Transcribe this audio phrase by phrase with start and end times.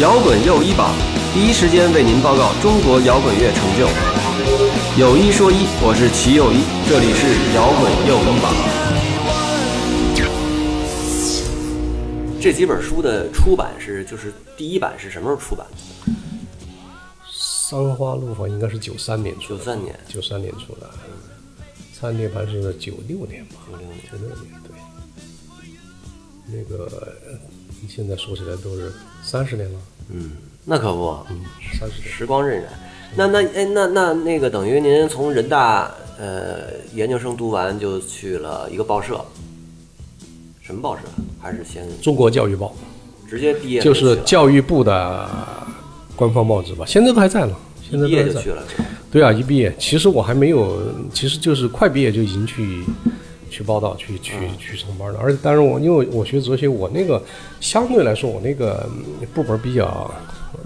[0.00, 0.92] 摇滚又一榜，
[1.32, 3.86] 第一时间为您报告中国摇滚乐成就。
[4.98, 8.52] 有一说一，我是齐又一，这里是摇滚又一榜。
[12.40, 15.76] 这几本书的出版是，就是第一版是什么时候出版的？
[17.30, 19.96] 三花路坊应该是九三年出的，九三年。
[20.08, 20.90] 九三年出的，
[21.96, 23.60] 灿涅槃是九六年吧？
[23.70, 24.74] 九六年九六年对。
[26.46, 27.16] 那个
[27.88, 28.92] 现在说起来都是
[29.24, 29.78] 三十年了，
[30.12, 30.32] 嗯，
[30.66, 31.40] 那可不，嗯，
[31.80, 32.08] 三十年。
[32.08, 32.62] 时光荏苒。
[33.16, 39.24] 那那哎，那那那个等于您从人大呃研究生读完就去了一个报社，
[40.60, 41.02] 什么报社？
[41.40, 42.74] 还是先中国教育报。
[43.26, 45.28] 直接毕业就是教育部的
[46.14, 48.62] 官方报纸吧，现在都还在呢，现在毕都还在业就去了，
[49.10, 50.78] 对啊，一毕业，其实我还没有，
[51.12, 52.84] 其实就是快毕业就已经去
[53.54, 55.18] 去报道、去去去上班的。
[55.18, 57.22] 而且，当然我因为我学哲学，我那个
[57.60, 58.84] 相对来说，我那个
[59.20, 60.12] 嗯部门比较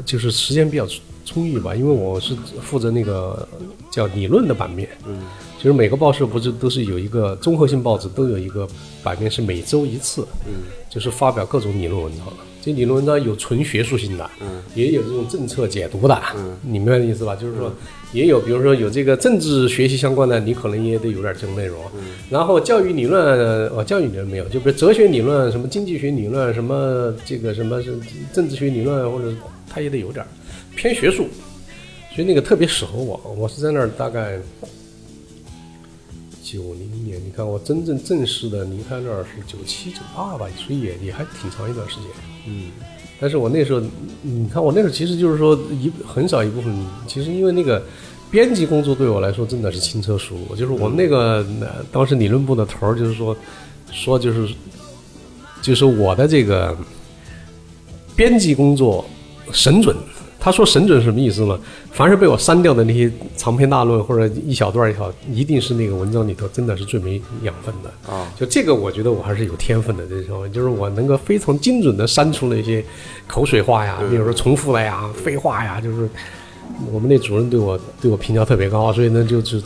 [0.06, 3.46] 就是时间比较充充裕吧，因为我是负责那个
[3.90, 4.88] 叫理论的版面。
[5.06, 5.20] 嗯，
[5.58, 8.66] 就是每个报社不是都是有一个综合性报纸，都有一个
[9.02, 10.54] 版面是每周一次，嗯，
[10.88, 12.26] 就是发表各种理论文章。
[12.60, 17.36] 这理论文章有纯学术性的，嗯，也有这种政策解读的，嗯，你明白的意思吧？
[17.36, 17.72] 就是说，
[18.12, 27.98] 也有比如说有这个政治学习相关的，你可能也得有点这种内容，嗯，然后教育理论，哦，教育理论没有，就比如哲学理论、什么经济学理论、什么这个什么是
[28.32, 29.34] 政治学理论，或者
[29.68, 30.24] 他也得有点
[30.74, 31.28] 偏学术，
[32.14, 33.20] 所以那个特别适合我。
[33.36, 34.38] 我是在那儿大概
[36.42, 42.04] 九零年，你看我真正正式的离开那儿是九七九八吧，所以也也还挺长一段时间。
[42.46, 42.70] 嗯，
[43.20, 43.80] 但是我那时候，
[44.22, 46.72] 你看我那时候其实就是说一很少一部分，
[47.06, 47.82] 其实因为那个
[48.30, 53.36] 编辑工作对我来说真的是轻车熟路，就是我们那个、呃当时理论部的头就是说
[53.90, 54.54] 说就是
[55.60, 56.76] 就是我的这个
[58.14, 59.04] 编辑工作
[59.52, 59.96] 神准。
[60.40, 61.58] 他说神准什么意思呢？
[61.90, 68.12] 凡是被我删掉的那些长篇大论或者一小段儿也好，一定是那个文章里头真的是最没养分的。
[68.12, 70.06] 啊，就这个，我觉得我还是有天分的。
[70.06, 72.84] 这种就是我能够非常精准的删除那些
[73.26, 76.08] 口水话呀，比如说重复的呀、废话呀，就是
[76.92, 79.60] 我们那主任对我对我评价特别高，所以呢，就是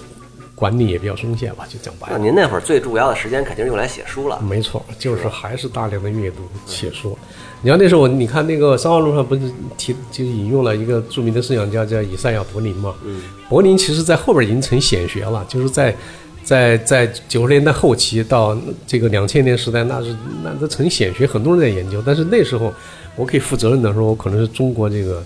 [0.54, 2.16] 管理也比较松懈吧，就讲白了。
[2.16, 4.40] 那您那会儿最主要的时间肯定是用来写书了。
[4.40, 7.18] 没错，就是还是大量的阅读写书。
[7.62, 9.42] 你要那时候我，你看那个《三号路上》不是
[9.76, 12.92] 提就引用了一个著名的思想家叫以赛亚·柏林嘛？
[13.04, 15.94] 嗯，柏林其实在后边已经成显学了，就是在
[16.42, 22.02] 在在九十年代后期到这个两千年时代，那是那都成显学，很多人在研究。
[22.04, 22.74] 但是那时候
[23.14, 25.22] 我可以负责任的说，我可能是中国这个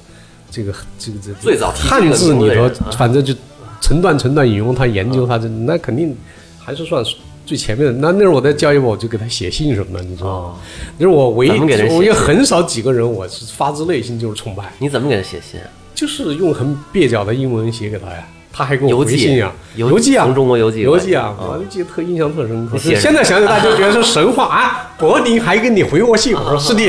[0.51, 2.69] 这个这个这个最早汉字里头
[2.99, 3.35] 反正就
[3.81, 6.15] 成段成段引用他研究他这，那肯定
[6.59, 7.03] 还是算
[7.47, 7.93] 最前面的。
[7.93, 10.55] 那那时候我在教育部，我就给他写信什么的，你知道吗？
[10.99, 11.51] 就是我唯一，
[11.91, 15.67] 我也信很少几个人，我是发自内心就是崇拜，你怎么给他写信啊？
[15.95, 18.27] 就是用很蹩脚的英文写给他呀。
[18.59, 22.79] 他还给我回信啊，邮邮寄啊，从中国邮寄邮寄啊，啊我记得特印象特深刻。
[22.79, 24.93] 现在想起来就觉得是神话啊！
[24.99, 26.83] 柏林还给你回过信，我说 是的，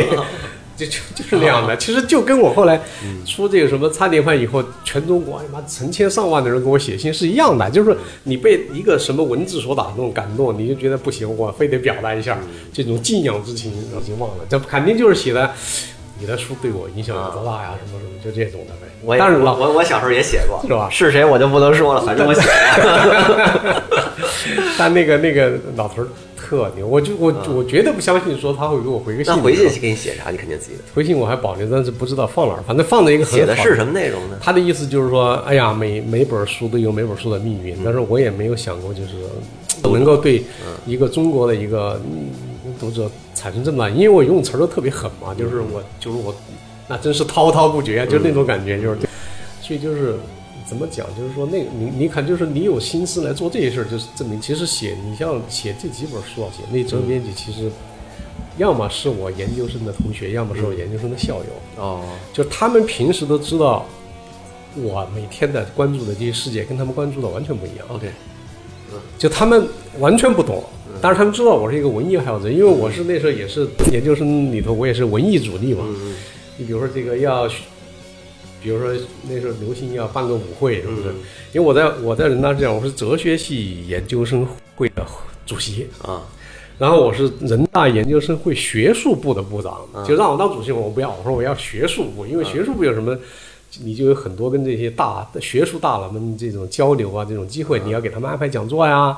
[0.77, 1.75] 就就 就是那样的。
[1.75, 2.79] 其实就跟我后来
[3.25, 12.37] 出这个什么差点饭以后，全中国他妈成千上万的人给我写信是一样的，就是你被一个什么文字所打动、感动，你就觉得不行，我非得表达一下
[12.71, 15.51] 这种敬仰之情，已经忘了，这肯定就是写的。
[16.19, 17.75] 你的书对我影响有多大呀？
[17.85, 18.91] 什么什么，就这种的呗。
[19.03, 22.49] 我也当然了，我我小时候也写过，是吧是谁我就不能说了，反正我写过。
[24.79, 26.07] 但那个那个老头儿
[26.47, 29.33] 特牛，我就我我绝对不相信说他会给我回个信。
[29.35, 30.29] 那回信给你写啥？
[30.31, 30.79] 你肯定记得。
[30.93, 34.37] 回信我还保留，但是不知道放哪儿，反正放在一个很写的是什么内容呢？
[34.41, 39.09] 他的意思就是说，哎呀，每每本书都有每本书的命运，但是我也没有想过，就是
[39.83, 40.41] 能够对
[40.85, 42.29] 一个中国的一个嗯
[42.79, 46.33] 读者产生这么大，因为我用词儿都特别狠嘛，就是我就是我，
[46.87, 48.99] 那真是滔滔不绝，就那种感觉，就是，
[49.61, 50.15] 所以就是
[50.67, 57.71] 怎么讲，就是说那个你你看，就是你有心思来做这些事儿，就是证明其实写你像写这几本书啊，写那责编辑其实。
[58.57, 62.03] 要么是我研究生的同学，要么是我研究生的校友，哦，
[62.33, 63.85] 就他们平时都知道，
[64.73, 67.85] 我每天的关注的这些世界跟他们关注的完全不一样。
[67.89, 68.09] OK，
[69.15, 69.67] 就他们
[69.99, 70.63] 完全不懂，
[70.99, 75.83] 但是他们知道我是一个文艺爱好者，因为我是那时候也是研究生里头，我也是文艺主力嘛。
[75.87, 76.15] 嗯
[76.57, 77.47] 你比如说这个要，
[78.67, 78.93] 比如说
[79.29, 81.07] 那时候流行要办个舞会，是不是？
[81.07, 81.15] 嗯。
[81.53, 85.05] 因为我在我在人大这样，我是哲学系研究生会的
[85.45, 86.21] 主席，啊，
[86.77, 93.17] 然后我是人大研究生会学术部的部长，嗯就让我当主席，我不要，我说我要学术部，因为学术部有什么，
[93.81, 99.17] 你就有很多跟这些大学术大佬们这种交流啊，这种机会，你要给他们安排讲座呀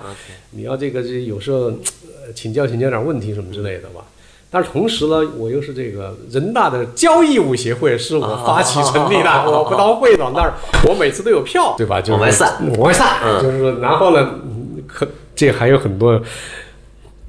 [0.51, 4.05] 你要这个这有时候呃请教请教点问题什么之类的吧。
[4.51, 10.51] 但是同时呢，我又是这个人大的交易舞协会是我发起成立的，啊我不当会长，但是
[10.87, 12.01] 我每次都有票，对吧？
[12.01, 16.19] 就是往外散，往外散，嗯就是说，然后呢，嗯可这还有很多。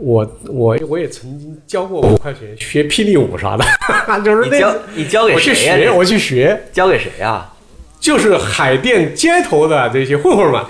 [0.03, 3.63] 我我我也曾经交过五块钱学霹雳舞啥的，
[4.25, 5.77] 就是那你交你交给我去谁呀？
[5.77, 7.47] 学，我去学，交给谁呀？
[8.01, 10.61] 就是海淀街头的这些混混们，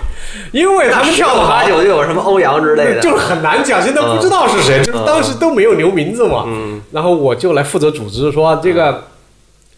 [0.51, 6.43] 因为他们跳的好八，九就有什么欧阳之类的，就是很难讲，现在不知道是谁，就是当时都没有留名字嘛。
[6.45, 9.05] 嗯然后我就来负责组织，说这个，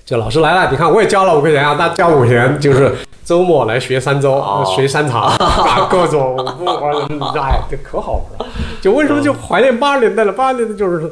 [0.03, 2.91] 这老师来了，你看我也交了五块钱啊，大家交五块钱，就是
[3.23, 6.65] 周末来学三周，哦学三场， 啊各种舞，
[7.37, 8.53] 哎，这可好玩了。
[8.81, 10.33] 就为什么就怀念八十年代了？
[10.33, 11.09] 八十年代就是说。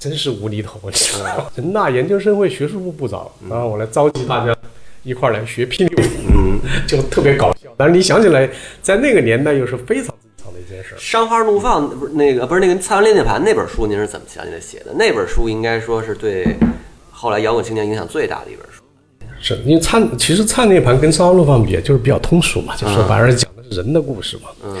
[0.00, 1.46] 真是无厘头，你知道吗？
[1.56, 4.54] 人大研究生会学术部部长，然后我来召集大家
[5.02, 7.70] 一块儿来学霹雳舞，嗯， 就特别搞笑。
[7.76, 8.48] 但是你想起来，
[8.82, 10.98] 在那个年代又是非常正常的一件事儿。
[10.98, 14.92] 商花怒放不是那个不是那个《蔡文列涅盘》那本书，您是怎么想起来写的？
[14.94, 16.46] 那本书应该说是对
[17.10, 18.82] 后来摇滚青年影响最大的一本书。
[19.40, 24.50] 是因为灿其实灿涅盘跟山花怒放比，就是比较通俗嘛，就说白了讲的是人的故事嘛。
[24.64, 24.76] 嗯，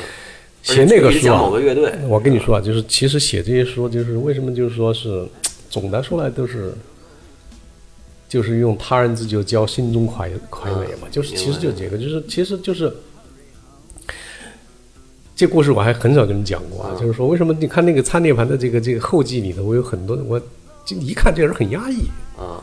[0.62, 5.24] 写那个书啊某啊，个乐队，我跟你说啊，就是其实写这些书，就是为什么就是说是
[5.70, 6.74] 总的说来都是。
[8.28, 12.94] 就是用他人之酒浇心中快快慰嘛，就是其实就这个，就是其实就是
[15.34, 20.38] 这故事我还很少跟你讲过啊，就是说为什么你看那个参涅盘的这个这个后记里头，我有很多我
[20.84, 22.02] 就一看这个人很压抑，
[22.36, 22.62] 啊，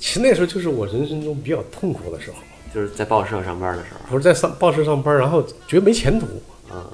[0.00, 2.36] 其实那时候就是我人生中比较痛苦的时候，
[2.74, 6.26] 就是在报社上班的时候，不是在上报社上班，然后觉得没前途，
[6.68, 6.90] 啊，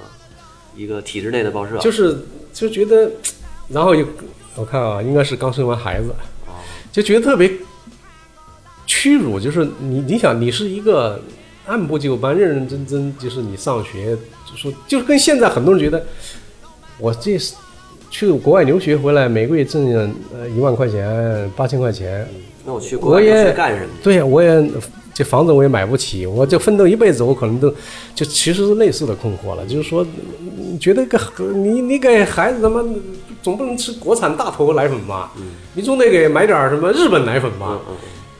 [0.77, 2.19] 一个体制内的报社，就是
[2.53, 3.11] 就觉得，
[3.69, 4.07] 然后又
[4.55, 6.11] 我看啊，应该是刚生完孩子，
[6.47, 6.53] 哦。
[6.91, 7.53] 就觉得特别
[8.97, 11.21] 屈辱，就是你你想你是一个
[11.67, 14.17] 按部就班、认认真真，就是你上学，
[14.51, 16.03] 就说就是跟现在很多人觉得
[16.99, 17.55] 我这是
[18.11, 19.85] 去国外留学回来，每个月挣
[20.33, 22.27] 呃一万块钱、八千块钱，
[22.65, 23.23] 那我去国外
[23.53, 23.91] 干什么？
[24.03, 24.65] 对呀，我也
[25.13, 27.71] 这房子我也买不起，我就奋斗一辈子，我可能都
[28.15, 29.67] 就其实是类似的困惑了。
[29.67, 30.07] 就是说，
[30.57, 31.19] 你觉得个
[31.53, 32.83] 你你给孩子他妈
[33.43, 35.33] 总不能吃国产大头奶粉吧？
[35.75, 37.67] 你总得给买点什么日本奶粉吧？
[37.71, 37.97] 嗯嗯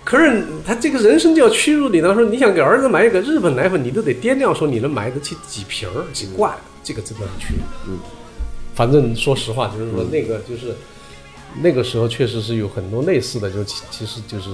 [0.07, 7.61] 可是他这个人生就要屈辱你，他说你想给儿子买一个日本奶粉，你都得掂量说你能买得起几瓶儿几罐，这个真的很屈辱。
[7.89, 7.99] 嗯，
[8.73, 10.77] 反正说实话，就是说那个就是
[11.61, 14.49] 那个时候确实是有很多类似的，就其其实就是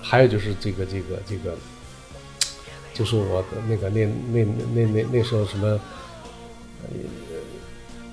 [0.00, 1.56] 还有就是这个这个这个，
[2.94, 5.66] 就是我的那个那那那那那时候什么，
[6.84, 6.88] 呃，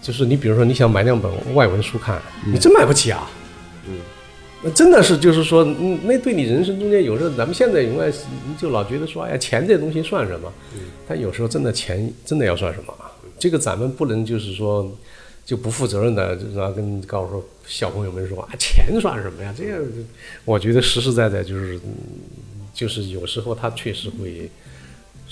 [0.01, 2.19] 就是你比如说你想买两本外文书看，
[2.51, 3.29] 你真买不起啊。
[3.87, 3.99] 嗯，
[4.63, 8.13] 那真的是就是说，嗯，那对你人生中间有时候咱们现在永远
[8.57, 10.51] 就老觉得说，哎呀，钱这东西算什么？
[11.07, 12.93] 但有时候真的钱真的要算什么？
[13.39, 14.89] 这个咱们不能就是说
[15.45, 19.53] 就不负责任的，然后跟告诉说小朋友们说啊，钱算什么呀？
[19.57, 19.85] 这个
[20.45, 24.49] 我觉得实实在在就是，嗯就是有时候它确实会。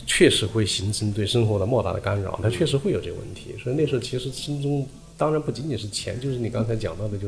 [0.06, 3.56] 确实会形成对生活的莫大的干扰，它确实会有这个问题。
[3.62, 4.88] 所以那时候其实心中
[5.18, 7.28] 当然不仅仅是钱，就是你刚才讲到的，就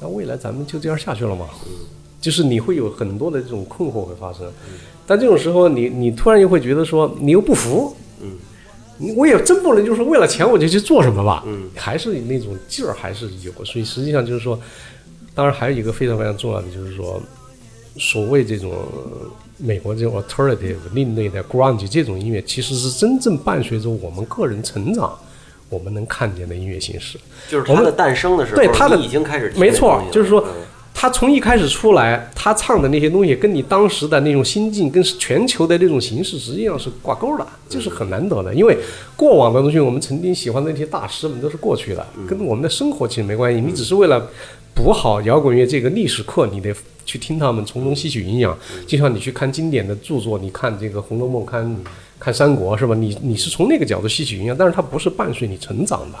[0.00, 1.46] 那未来咱们就这样下去了吗？
[2.20, 4.50] 就是你会有很多的这种困惑会发生，
[5.06, 8.32] 但这种时候你你突然又会觉得说你又不服，嗯
[9.14, 14.58] 我也真不能就是为了钱我就去做什么吧，嗯还是那种劲儿还是有，所以实际上就是说，
[15.34, 17.20] 当然还有一个非常非常重要的就是说，
[17.98, 18.72] 所谓这种
[19.58, 25.16] 美国这种 alternative 另类的 grunge 这种音乐，其实是真正伴随着我们个人成长，
[25.68, 27.18] 我们能看见的音乐形式。
[27.48, 30.52] 就是它的诞生的时候，对它的已经开始没错就是说嗯
[30.98, 38.54] 他从一开始出来，他唱的那些东西跟你当时的那种心境，跟全球的那种形式实际上是挂钩的，这是很难得的。
[38.54, 38.74] 因为
[39.14, 43.60] 过往的东西，我们曾经喜欢的那些大师们都是过去的，跟我们的生活其实没关系。
[43.60, 44.30] 你只是为了
[44.74, 48.56] 补好摇滚乐这个历史课，你得去听他们，从中吸取营养。
[48.86, 51.76] 就像你去看经典的著作，你看这个《红楼梦》，看
[52.18, 52.94] 看《三国》，是吧？
[52.94, 56.18] 你你是从那个角度吸取营养，但是它不是伴随你成长的。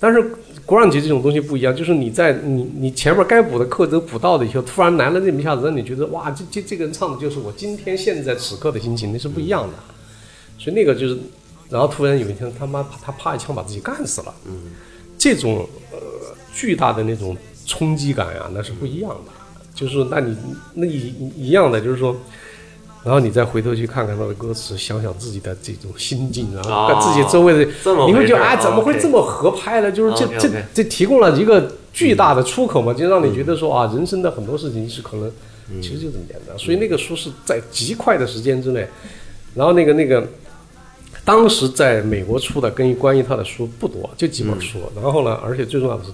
[0.00, 0.22] 但是
[0.64, 9.74] g r u n 这种东西不一样，就是你在你你前面该补的课都补到了以后，突然来了那么一下子，让你觉得哇，这这这个人唱的就是我今天现在此刻的心情，那是不一样的。
[10.56, 11.18] 所以那个就是，
[11.68, 14.34] 然后突然有一天他妈他啪一枪把自己干死了，
[15.18, 15.98] 这种呃
[16.54, 17.36] 巨大的那种
[17.66, 19.32] 冲击感呀，那是不一样的。
[19.74, 20.36] 就是，那你
[20.74, 22.16] 那一一样的，就是说。
[23.08, 27.60] 然后你再回头去看看他的歌词，想想自己的这种心境，然后看自己周围的，
[28.06, 29.90] 你会觉得哎，啊怎么会这么合拍呢？
[29.90, 35.32] 就是这这这提供了一个巨大的出口嘛，就让你觉得说啊，人生的很多事情是可能
[35.80, 36.58] 其实就这么简单。
[36.58, 38.86] 所以那个书是在极快的时间之内，
[39.54, 40.28] 然后那个那个
[41.24, 44.80] 当时在美国出的跟关于他的书不多，就几本书。
[44.94, 46.10] 然后呢，而且最重要的是，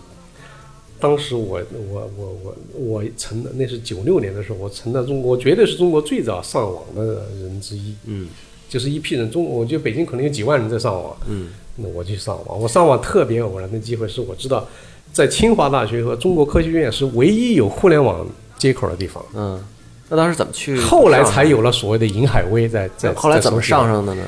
[1.01, 1.61] 当时我
[1.91, 7.95] 我我我我成的那是九六年的时候，我成了中国绝对是中国最早上网的人之一。
[8.07, 8.29] 嗯
[8.67, 12.61] 就是一批人，中我觉得北京可能有几万人在上网，嗯那我去上网。
[12.61, 14.67] 我上网特别偶然的机会是我知道，
[15.13, 18.27] 在清华大学和中国科学院是唯一有互联网
[18.59, 19.25] 接口的地方。
[19.35, 19.63] 嗯，
[20.09, 20.77] 那当时怎么去？
[20.81, 23.13] 后来才有了所谓的银海威在在。
[23.15, 24.25] 后来怎么上上的呢？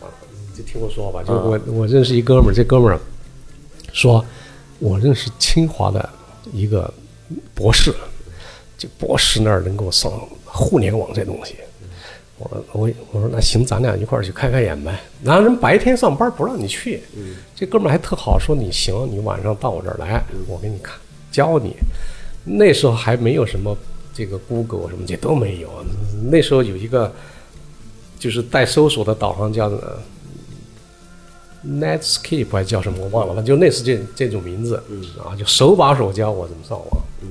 [0.00, 2.98] 你就听我说吧，就我我认识一哥们儿，这哥们儿
[3.92, 4.24] 说，
[4.82, 6.08] 我认识清华的
[6.52, 6.92] 一个
[7.54, 7.94] 博士，
[8.76, 10.10] 就博士那儿能够上
[10.44, 11.54] 互联网这东西。
[12.36, 14.98] 我我我说那行，咱俩一块儿去开开眼呗。
[15.22, 17.00] 然后人白天上班不让你去，
[17.54, 20.98] 这哥们儿还特好，说你行，你晚上到我这儿来，我给你看
[21.30, 21.76] 教你。
[22.44, 23.76] 那时候还没有什么
[24.12, 25.70] 这个 Google 什么这都没有，
[26.28, 27.14] 那时候有一个
[28.18, 29.70] 就是带搜索的导航叫
[31.66, 36.88] Netscape 还叫什么我忘了，反正就类似这这种名字，嗯啊，就手把手教我怎么上网，
[37.22, 37.28] 嗯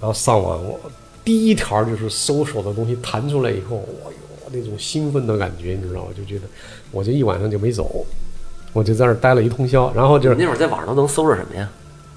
[0.00, 0.78] 然后上网我
[1.24, 4.18] 第一条就是搜索的东西弹出来以后，我哟
[4.52, 6.10] 那种兴奋的感觉，你知道吗？
[6.16, 6.42] 就觉得
[6.90, 8.04] 我这一晚上就没走，
[8.72, 11.68] 我就在那儿待了一通宵，然后就是那会儿在网上都能搜着什么呀？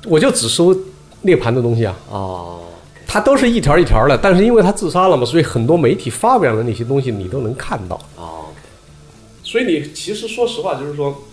[0.06, 0.76] 我就只搜
[1.22, 2.60] 涅盘的东西啊，哦，
[3.08, 8.00] 它都是一条一条的，但是因为他自杀了嘛，所以很多媒体发表的那些东西你都能看到。
[8.18, 8.46] 哦，
[9.50, 11.24] 所以你其实说实话，就是说，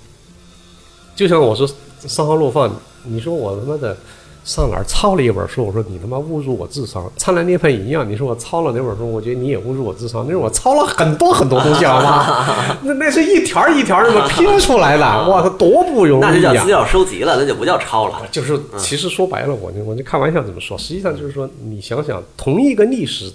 [1.16, 1.68] 就像我说
[1.99, 2.71] 三号落放，
[3.02, 3.97] 你说我他妈的
[4.44, 7.11] 上哪儿抄了一本书，我说你他妈侮辱我智商。
[7.16, 10.25] 灿烂涅槃一样，你说我抄了那本书，我觉得你也侮辱我智商。
[10.26, 12.78] 那是我抄了很多很多东西，好吗？
[12.85, 16.68] 那 那是一条一条那么拼出来的，哇，它多不容易啊那就叫资！
[16.68, 18.23] 料收集了，那就不叫抄了。
[18.30, 23.33] 就是其实说白了，我就我就开玩笑这么说，实际上就是说，你想想，同一个历史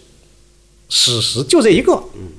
[0.87, 2.29] 史实就这一个，嗯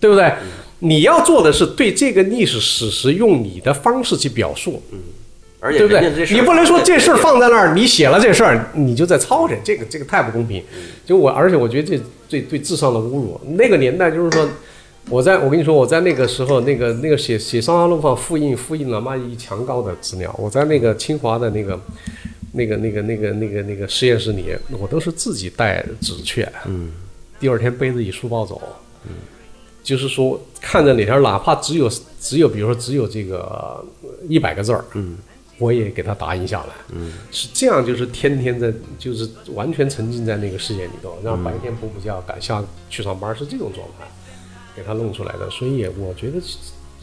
[0.00, 0.32] 对不对？
[0.80, 4.98] 你要做的是对这个历史史实用你的方式去表述，嗯
[5.60, 6.26] 而且对不对？
[6.34, 10.62] 你不能说这事儿放在那儿，你写了这事儿，你就在抄着，这个这个太不公平。
[11.04, 13.40] 就我，而且我觉得这对对智商的侮辱。
[13.56, 14.48] 那个年代就是说，
[15.10, 21.78] 我在我跟你说，我在那个时候，那个那个写写《上海路放》复印复印了妈一墙高的资料，我在那个清华的那个。
[22.52, 26.90] 那个、那个、那个、那个、那个实验室里，我都是自己带纸去，嗯，
[27.38, 28.60] 第二天背着一书包走，
[29.04, 29.10] 嗯，
[29.82, 33.84] 就是说看着哪条，哪怕只有只有，比如说只有这个
[34.28, 35.16] 一百个字儿，嗯，
[35.58, 44.06] 我也给他打印下来，嗯，是这样，就是天天在，就是完全沉浸在那个世界里头，然后白天补补觉，赶下去上班，是这种状态，
[44.76, 46.38] 给他弄出来的，所以也我觉得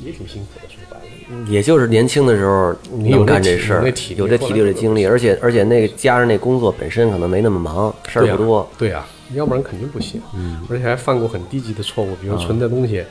[0.04, 1.04] 也挺辛苦的，说白了。
[1.50, 8.70] 也就是年轻的时候能你有干这事儿有这体力有这精力，而且而且那个加上那工作本身可能没那么忙，事儿不多。
[8.78, 10.22] 对呀、要不然肯定不行。
[10.36, 13.04] 嗯，而且还犯过很低级的错误，比如存的东西，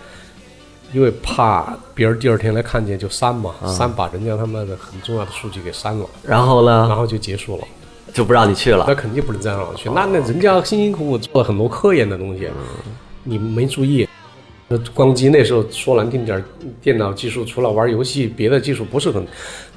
[0.94, 7.64] 因为怕别人第二天来看见就删嘛，删把人家他妈的很重要的数据给删了，然后呢，然后就结束了。
[8.12, 8.94] 就不让你去了那。
[8.94, 12.48] 肯定不能再让我去，那那人家辛辛苦苦做了很多科研的东西，
[13.24, 14.08] 你没注意。
[14.74, 16.44] 那光机那时候说难听点儿，
[16.82, 19.24] 电脑技术除了玩游戏，别的技术不是很。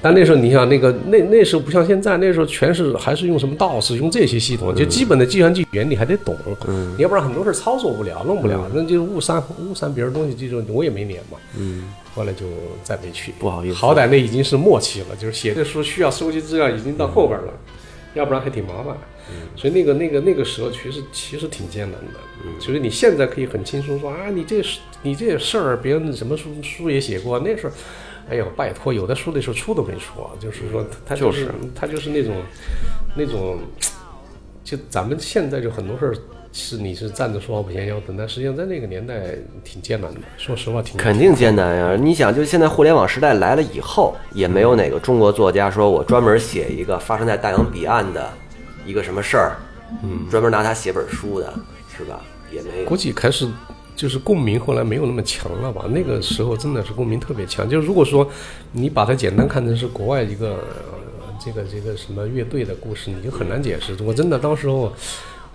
[0.02, 6.36] 但那时候你想那个那那时候不像现在，那时候全是还是用什么 DOS，用这些系统，就基本的计算机原理还得懂，
[6.68, 12.46] 嗯，要不然很多事儿操作不了，弄不了，那就误删误删别人东西，这种我也没脸嘛，嗯，后来就
[12.84, 13.76] 再没去，不好意思。
[13.76, 17.54] 好歹那已经是末期了，就是写这书需要收集资料已经到后边了，
[18.18, 18.98] 要不然还挺麻烦。
[19.56, 22.20] 所以那个那个那个时候其实其实挺艰难的。
[22.60, 27.74] 所以你现在可以很轻松说啊，你这是你这事儿，别人什么书书也写过，那时候，
[28.30, 32.36] 哎呦，拜托，有的书那时候出都没出啊，就是说他就是他就是那种
[33.16, 33.60] 那种，
[34.64, 36.16] 就咱们现在就很多事儿。
[36.58, 40.20] 是你是站着说话不嫌腰疼，但实际上在那个年代挺艰难的。
[40.38, 41.96] 说实话，挺肯定艰难呀！
[41.96, 48.28] 你想，就现在互联网时代来了以后，也没有哪个中国作家说我专门写一个发生在大洋彼岸的
[48.88, 49.56] 一个什么事儿，
[50.02, 51.54] 嗯，专门拿它写本书的，
[51.96, 52.22] 是吧？
[52.52, 52.86] 也没有。
[52.86, 53.48] 估计开始
[53.96, 55.86] 就是共鸣，后来没有那么强了吧？
[55.92, 57.70] 那个时候真的是共鸣特别强。
[57.70, 58.28] 就如果说
[58.72, 63.96] 你把它简单看成是国外一个、呃、这个这个什么乐队的故事，你就很难解释。
[64.04, 64.92] 我真的当时候。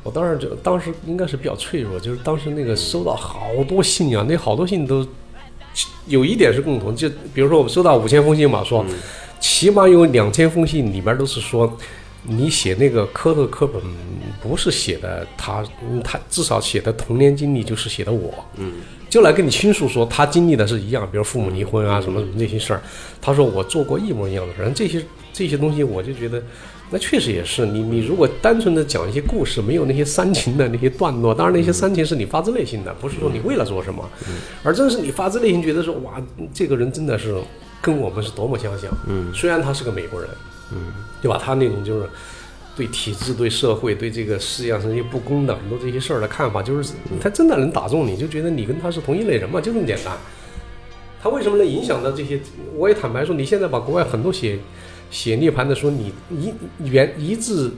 [0.04, 5.06] 我当时就当时应该是比较脆弱，就是当时那个收到好多信啊，那好多信都
[6.06, 8.84] 有一点是共同，就比如说我们收到五千封信嘛，说
[9.38, 11.78] 起码有两千封信里边都是说
[12.24, 13.80] 你写那个科特课本
[14.42, 15.64] 不是写的他，
[16.02, 22.82] 他至少写的童年经历就是写的我，嗯，就来跟你倾诉说他经历的是一样，比如父母离婚啊什么什么那些事儿，
[23.20, 26.42] 他说我做过一模一样的事儿，这些这些东西我就觉得。
[26.92, 34.06] 那确实也是，你你如果单纯的讲一些故事，没有那些煽情的那些段落，当然那些煽情是你发自内心的，不是说你为了做什么，
[34.62, 36.20] 而正是你发自内心觉得说哇，
[36.52, 37.34] 这个人真的是
[37.80, 38.90] 跟我们是多么相像。
[39.08, 40.28] 嗯，虽然他是个美国人，
[40.72, 41.40] 嗯，对吧？
[41.42, 42.06] 他那种就是
[42.76, 50.12] 对体制、对社会、对这个世界上这些不公的很多这些事儿的看法，就是他真的能打中你，就觉得你跟他是同一类人嘛，就这么简单。
[51.22, 52.40] 他为什么能影响到这些？
[52.76, 54.58] 我也坦白说，你现在把国外很多写
[55.10, 56.52] 写涅槃的书，你一
[56.84, 57.72] 原一字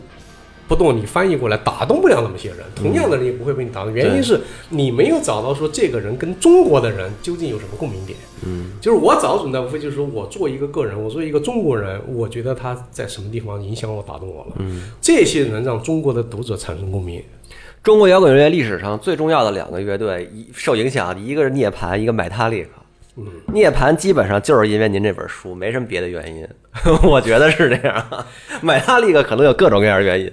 [0.67, 2.61] 不动，你翻译过来打动不了那么些人。
[2.75, 8.19] 同样的人也不会被你打动，原因是你没有找到说这个人跟中国的人究竟有什么共鸣点。
[8.47, 14.53] 嗯，就是我找准的无非就是说我作为一个个人，我作为一个中国人，我觉得他在什么地方影响我、打动我了。
[14.61, 17.23] 嗯，这些人让中国的读者产生共鸣。
[17.83, 22.71] 中国摇滚乐历史上最重要的两个乐队，一受影响，一个是涅槃，一个买塔利克。
[23.17, 26.45] 嗯，涅槃基本上就是因为您这本书，没什么别的原因，
[27.09, 28.27] 我觉得是这样。
[28.61, 30.33] 买塔利克可能有各种各样的原因，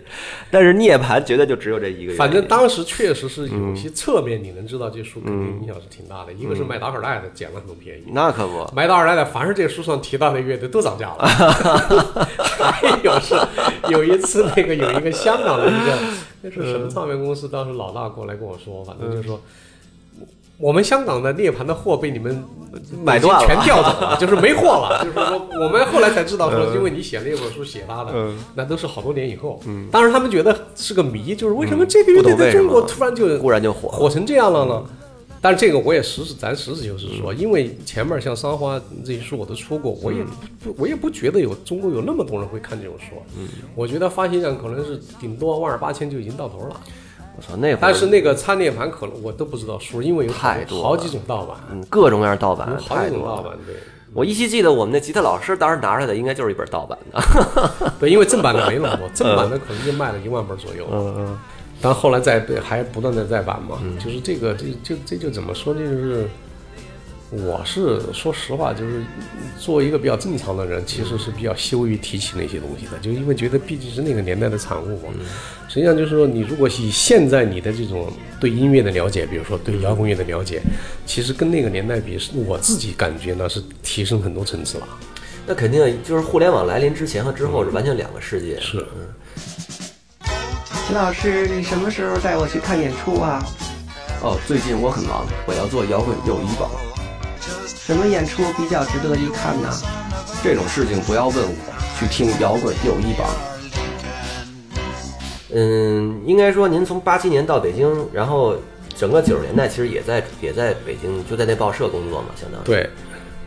[0.50, 2.18] 但是涅槃绝对就只有这一个原因。
[2.18, 6.34] 反正当时确实是有些侧面，你能知道这书肯定影响是挺大的。
[6.34, 11.28] 一个是麦达尔戴的捡了很多便宜，那可不，买达尔戴的凡是这书上提到的乐队都涨价了。
[12.48, 13.36] 还有是
[13.90, 16.00] 有一次那个有一个香港的一个
[16.42, 19.40] 那是什么唱片公司，当时老大过来跟我说，反正就说。
[20.62, 22.44] 我们香港的涅槃的货被你们
[23.04, 25.04] 买断了全调走了， 就是没货了。
[25.04, 29.60] 就是说， 我们后来才知道说，因为你写了一本书写他的，那都是好多年以后。
[29.66, 34.84] 嗯，当时他们觉得是个谜，就是为什么这个乐队在中国突然就忽然就火火成这样了呢？
[35.44, 40.24] 但是这个我也实实，咱实事求是说，因为前面像《三花》这些书我都出过，我也
[40.64, 43.16] 不，我也不觉得有中国有那么多人会看这种书。
[43.40, 46.80] 嗯，我觉得发行量可能是顶多万儿八千就已经到头了。
[47.36, 53.04] 我操，那会儿但是那个擦涅盘可能我都不知道数，因为有太多好几种盗版，嗯，各种各样盗版有好。
[53.04, 53.76] 几种盗版，对
[54.14, 57.94] 我依稀记得我们那吉他老师当时拿出来的应该就是一本盗版的。
[58.00, 61.40] 对，因为正版的没那么多，正版的可能就卖了一万本左右，嗯嗯，
[61.82, 65.80] 但后来在还不断的再版嘛，就是这个这就这就怎么说呢？
[65.80, 66.28] 就是
[67.34, 69.02] 我是说实话，就是
[69.58, 75.14] 作为一个比较正常的人，其实是比较羞于提起那些东西的，就因为觉得毕竟是那个年代的产物嘛。
[75.70, 80.62] 实际上就是说，你如果以现在你的这种对音乐的了解，比如说对摇滚乐的了解，
[81.06, 84.88] 其实跟那个年代比，是我自己感觉呢是提升很多层次了。
[85.48, 88.60] 那肯定就是互联网来临之前和之后是完全两个世界。
[88.60, 88.86] 是，
[90.86, 93.42] 秦老师，你什么时候带我去看演出啊？
[94.22, 96.70] 哦，最近我很忙，我要做摇滚友谊榜，
[97.84, 99.70] 什么演出比较值得一看呢？
[100.44, 103.28] 这种事情不要问我，去听摇滚有一榜。
[105.54, 108.56] 嗯，应该说您从八七年到北京，然后
[108.96, 112.66] 整个九十年代其实也在也在北京，就在那报社工作嘛，相当于。
[112.66, 112.88] 对，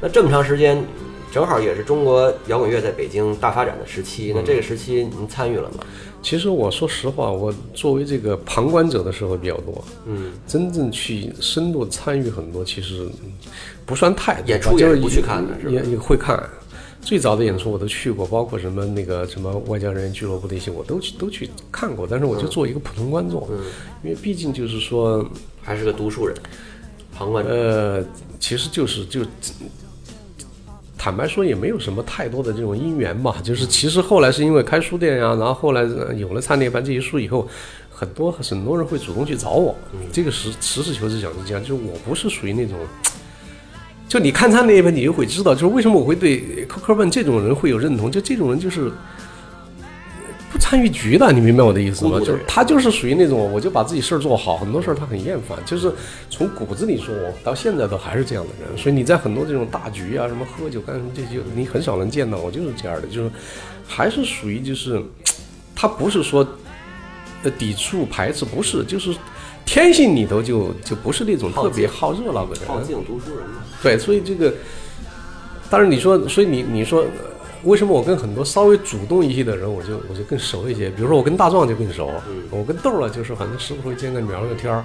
[0.01, 0.85] 那这么长时间，
[1.33, 4.33] 正好也是中国摇滚乐在北京大发展的时期。
[4.35, 5.85] 那这个时期您参与了吗？
[6.25, 13.31] 其实我说实话，我作为这个旁观者的时候比较多，嗯，真正去深度参与很多，其实嗯
[13.85, 14.49] 不算太多。
[14.49, 16.43] 演出就是也不去看的是吧也也会看。
[17.03, 22.07] 最早的演出我都去过，包括什么那个什么外交人员俱乐部那些，我都去都去看过。
[22.11, 23.59] 但是我就做一个普通观众，嗯
[24.03, 25.23] 因为毕竟就是说，
[25.61, 26.35] 还是个读书人，
[27.15, 27.53] 旁观者。
[27.53, 28.05] 呃，
[28.41, 29.21] 其实就是就
[31.05, 33.37] 坦白说，也没有什么太多的这种因缘吧。
[33.45, 35.83] 就是其实后来是因为开书店呀、然后后来
[36.17, 37.47] 有了《灿涅槃》这些书以后，
[37.91, 39.77] 很多很多人会主动去找我。
[40.11, 42.79] 这个实实事求是讲是这样，就是我不是属于那种。
[44.09, 48.11] 就你看他那一本，你就会知道，就是为什么我会对科科问这种人会有认同。
[48.11, 48.91] 就这种人就是
[50.55, 52.21] 不参与局的，你明白我的意思吗？
[52.21, 55.59] 就是他就是属于那种，我就把自己事儿做好，很多事儿他很厌烦。
[55.67, 55.93] 就是
[56.31, 58.79] 从骨子里说，我到现在都还是这样的人。
[58.79, 63.31] 所以你在很多这种大局啊，什么喝酒干什么这些，你很少能见到我就是这样的，就是
[63.85, 65.03] 还是属于就是
[65.75, 66.47] 他不是说
[67.43, 69.13] 呃抵触排斥，不是，就是
[69.67, 72.69] 天性里头就就不是那种特别好热闹的人。
[72.69, 73.57] 好静读书人嘛。
[73.83, 74.55] 对，所以这个，
[75.69, 77.34] 但是你说，所以你你说，呃
[77.65, 80.89] 为什么我跟很多稍微主动一些的人，我就我就更熟一些？
[80.91, 82.11] 比如说我跟大壮就更熟，
[82.51, 84.85] 我跟豆儿了就是反正时不会见个聊个天儿。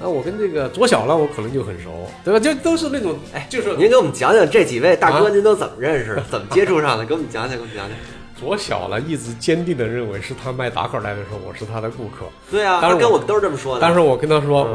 [0.00, 2.40] 那我跟这个左小了，我可能就很熟，对吧？
[2.40, 6.24] 就都是那种，哎，就是您给我们讲讲这几位大哥，啊您都怎么认识的？
[6.30, 7.04] 怎么接触上的？
[7.04, 7.96] 给我们讲讲，给我们讲讲。
[8.34, 12.26] 左小了一直坚定的认为是他卖打口袋的时候，我是他的顾客。
[12.50, 13.80] 对啊，当时跟我们都是这么说的。
[13.80, 14.66] 但是我跟他说，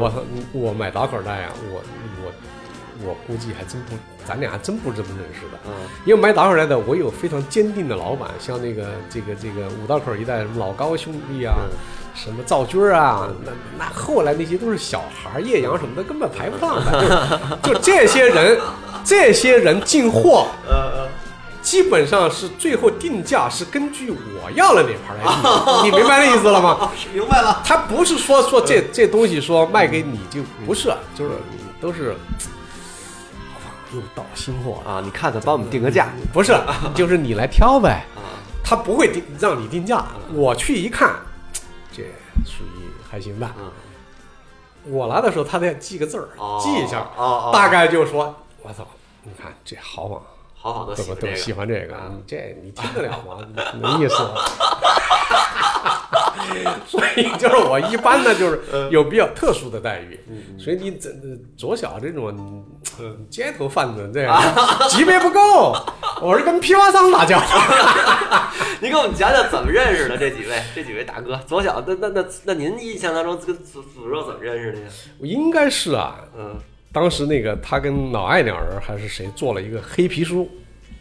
[0.52, 1.82] 我我买打口袋啊，我
[2.24, 3.94] 我我估计还真不，
[4.28, 5.58] 咱俩还真不是这么认识的。
[5.66, 5.72] 嗯，
[6.04, 11.76] 因为买达克带的，我有非常坚定的老板，像那个这个这个五道口一带什么老高兄弟啊，嗯
[12.14, 18.60] 什么赵军儿啊，那那后来那些都是小孩儿，叶阳什么的根本排不上的，就 就这些人，
[19.04, 21.08] 这些人进货，呃
[21.62, 26.76] 基本上是最后定价是根据我要了哪盘来定， 你明白那意思了吗？
[26.80, 27.62] 哦， 明白了。
[27.64, 31.30] 他不是说说这这东西说卖给你就不是，就是
[31.80, 32.16] 都是，
[33.92, 36.54] 又到新货，啊，你看看，帮我们定个价不是，
[36.94, 38.04] 就是你来挑呗。
[38.16, 38.38] 啊。
[38.62, 40.04] 他不会定让你定价。
[40.32, 41.14] 我去一看，
[41.90, 42.02] 这
[42.44, 43.52] 属于还行吧。
[43.58, 43.70] 嗯
[44.90, 48.86] 我来的时候，他得记个字儿，哦记一下，哦哦大概就说，我操，
[49.22, 50.22] 你看这豪放，
[50.54, 53.38] 好好都都都喜欢这个喜欢这个，你这你听得了吗？
[53.80, 54.16] 没意思。
[56.86, 60.18] 所以就是我一般呢，就是有比较特殊的待遇，
[60.58, 61.10] 所以你这
[61.56, 62.64] 左小这种
[62.98, 64.40] 呃街头贩子这样
[64.88, 65.74] 级别不够，
[66.22, 67.46] 我是跟批发商打交道。
[68.80, 71.38] 你给我们讲讲怎么认识的这几位，这几位大哥。
[71.46, 74.86] 左小，那那那那您印象当中跟左左肉怎么认识的呀？
[75.20, 76.56] 应该是啊，嗯，
[76.92, 80.48] 当时那个他跟老爱两人还是谁做了一个黑皮书，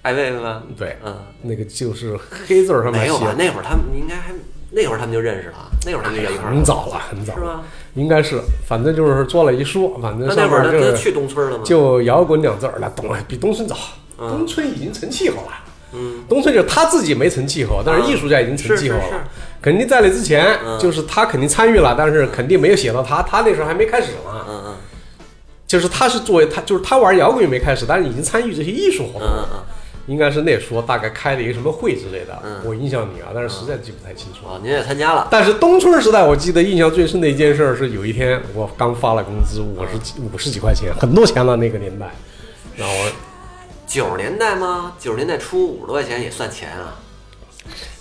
[0.02, 0.64] 艾薇薇吗？
[0.76, 3.36] 对，嗯，那个就是黑字儿上面写没有吧？
[3.38, 4.32] 那会儿他们应该还
[4.72, 7.62] 那会儿他们就认识了，那会儿他们就在一块儿很早了，很早是吧？
[7.96, 11.64] 应该是，反正就是做了一书，反正那那会儿他上面就是去东村了吗？
[11.66, 13.76] 就摇滚两字儿了，东比东村早，
[14.20, 15.64] 嗯东村已经成气候了。
[15.94, 19.24] 嗯，东村就是他自己没成气候，但是艺术家已经成气候了。
[19.62, 24.46] 肯定在那之前，嗯就是他肯定参与了，但是肯定没有写到他，他那时候还没开始嘛。
[24.48, 24.74] 嗯嗯
[25.66, 29.28] 就是他是作为他，就是他玩摇滚也没开始，但是已经参与这些艺术活动。
[29.28, 29.64] 了嗯嗯。
[30.08, 34.48] 应该是那时候大概开了一个什么会之类的，嗯我印象里啊，但是实在记不太清楚。
[34.48, 35.28] 啊，您也参加了。
[35.30, 42.10] 但是东村时代，我记得印象最深的一件事儿是，有一天我刚发了工资，五十几五十几块钱，很多钱了那个年代。
[42.76, 43.12] 然后我
[43.86, 44.94] 九十年代吗？
[44.98, 46.96] 九十年代初五十多块钱也算钱啊。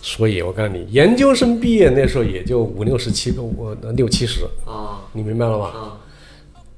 [0.00, 5.66] 所以我告诉你，研究生毕业那时候也就五六十七个，我六七十，啊你明白了吗？
[5.66, 5.98] 啊，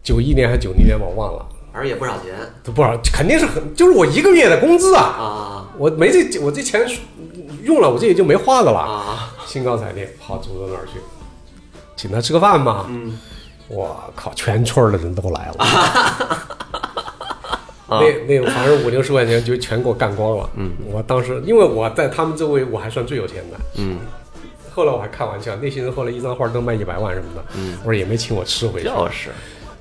[0.03, 6.81] 九一年还是九零年我忘了，反正也不少钱都不少，肯定是很，就是我一个月的工资啊，啊我没这我这钱
[7.63, 8.79] 用了，我这也就没花的了。
[8.79, 9.35] 啊！
[9.47, 10.99] 兴高采烈跑组织那儿去，
[11.97, 12.87] 请他吃个饭嘛。
[12.89, 13.19] 嗯，
[13.69, 15.65] 我靠，全村的人都来了。
[17.89, 20.51] 啊那那个反正五六十块钱就全给我干光了。
[20.57, 23.57] 嗯，我当时因为我在他们周围我还算最有钱的。
[23.77, 23.99] 嗯，
[24.75, 27.43] 后来我还开玩笑，那些人后来一张画都卖一百万什么的。
[27.57, 28.89] 嗯，我说也没请我吃回去。
[28.89, 29.31] 就是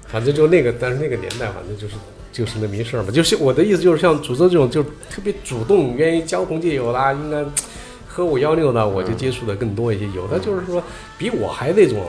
[0.07, 1.95] 反正就那个，但是那个年代，反正就是
[2.31, 3.11] 就是那么一事儿嘛。
[3.11, 7.43] 就是我的意思，就是像主哲这种，就特别主动、愿意交朋结友啦，应该
[8.07, 10.07] 和我幺六的，我就接触的更多一些。
[10.15, 10.81] 有的就是说
[11.17, 12.03] 比我还那种，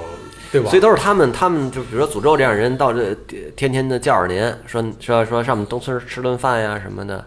[0.50, 0.70] 对吧？
[0.70, 3.14] 所以都是他们，他们就比如说诅咒这样人，到这
[3.56, 7.24] 天天的叫着您，说说说上我们东村吃顿饭呀什么的。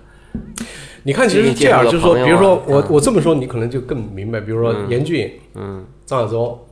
[1.04, 4.40] 你看，其实这样，就是说，比如说我我这么说，你可能就更明白。
[4.40, 6.68] 比如说严俊、嗯张亚洲，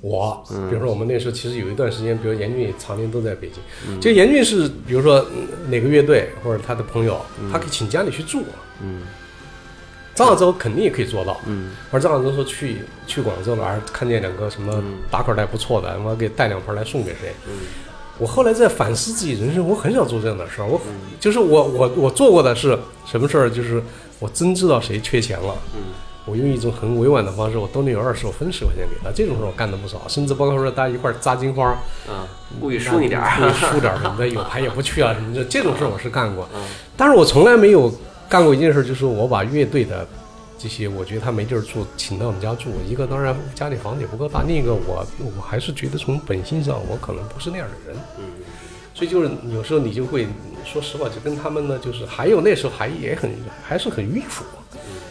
[0.00, 3.62] 我，比如说我们那时候其实有一段时间，比如严俊常年都在北京。
[3.88, 7.20] 嗯就严俊是，比如说嗯哪个乐队或者他的朋友，
[7.52, 8.42] 他可以请家里去住。
[8.82, 9.02] 嗯
[10.14, 11.40] 张亚洲肯定也可以做到。
[11.46, 17.32] 嗯而张亚洲说去去广州了，而看见两个什么打口袋不错的，我给带两盘来送给谁。
[17.46, 17.52] 嗯
[18.18, 20.66] 我后来在反思自己人生，我很少做这样的事儿。
[20.66, 20.80] 我
[21.20, 23.48] 就是我我我做过的是什么事儿？
[23.48, 23.80] 就是
[24.18, 25.82] 我真知道谁缺钱了，嗯
[26.28, 29.10] 我用一种很委婉的方式，我兜里有二十，我分十块钱给他。
[29.10, 31.76] 这种事儿我干的不少，甚至包括说大家一块儿扎金花，
[32.08, 32.26] 嗯，
[32.60, 33.52] 故意输一点故意。
[33.52, 36.48] 输点儿什么的，有牌也不去啊什么的，这种事儿我是干过。
[36.54, 36.60] 嗯
[36.96, 37.92] 但是我从来没有
[38.28, 40.06] 干过一件事，就是我把乐队的
[40.58, 42.70] 这些，我觉得他没地儿住，请到我们家住。
[42.86, 48.00] 一个当然家里房子也不够大，另一个我我还是觉得从本性上我可能不是那样的人。
[48.18, 48.24] 嗯
[48.94, 50.26] 所以就是有时候你就会，
[50.64, 53.30] 说实话，就跟他们呢，就是还有那时候还也很
[53.62, 54.44] 还是很迂腐，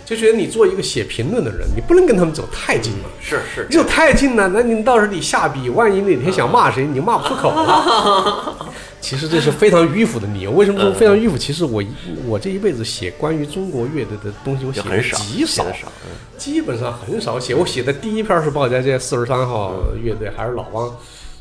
[0.08, 3.10] 就觉得你做一个写评论的人，你不能跟他们走太近了。
[3.22, 8.56] 是是你，走太近了，那你到时候你下笔，万一哪天想骂谁，你就骂不出口了。
[9.02, 10.52] 其实这是非常迂腐的理由。
[10.52, 11.38] 为什么说非常迂腐？
[11.38, 11.84] 其实我
[12.26, 15.91] 我这一辈子写关于中国乐队的东西，我写的极少，少。
[16.06, 17.54] 嗯基本上很少写。
[17.54, 20.96] 我写的第一篇是鲍家街四十三号乐队，还是老汪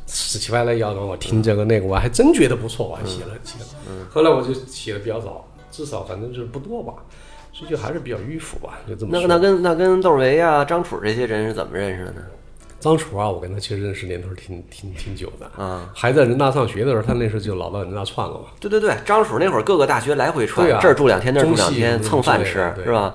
[0.07, 3.67] 死乞白赖要让我听这个那个，我还真觉得不错，我还写了写了。
[4.11, 6.95] 后来我就写的比较早，至少反正就是不多吧，
[7.57, 9.27] 所以就还是比较迂腐吧，就这么说。
[9.27, 12.21] 那那跟那跟窦唯啊、张楚这些人是怎么认识的呢？
[12.79, 15.91] 张楚啊，我跟他其实认识年头是挺挺挺久的啊。
[15.95, 18.45] 还在人大上学的时候，他那时候就老到人大串了嘛。
[18.61, 23.15] 对对对，张楚那会儿各个大学来回串，对啊这儿住两天，那儿住两中天，戏蹭饭吃是吧？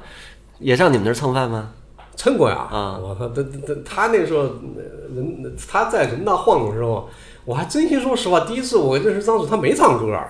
[0.58, 1.70] 也上你们那儿蹭饭吗？
[2.16, 2.68] 蹭过呀！
[2.72, 4.82] 啊我操，他他他那时候呃
[5.16, 7.08] 人他在人大晃的时候，
[7.46, 10.30] 我还真心说实话，第一次我认识张楚，他没唱歌啊，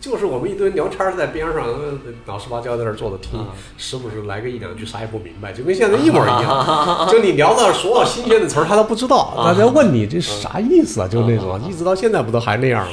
[0.00, 3.44] 就是我们一堆聊天在边上，呃老实巴交在那儿坐着听，
[3.76, 7.08] 时不时来个一两句，啥也不明白，就跟现在一模一样。
[7.10, 11.08] 就你聊到所有新鲜的词儿，他都不知道，大家问你这啥意思啊？
[11.08, 12.92] 就那种，一直到现在不都还那样吗？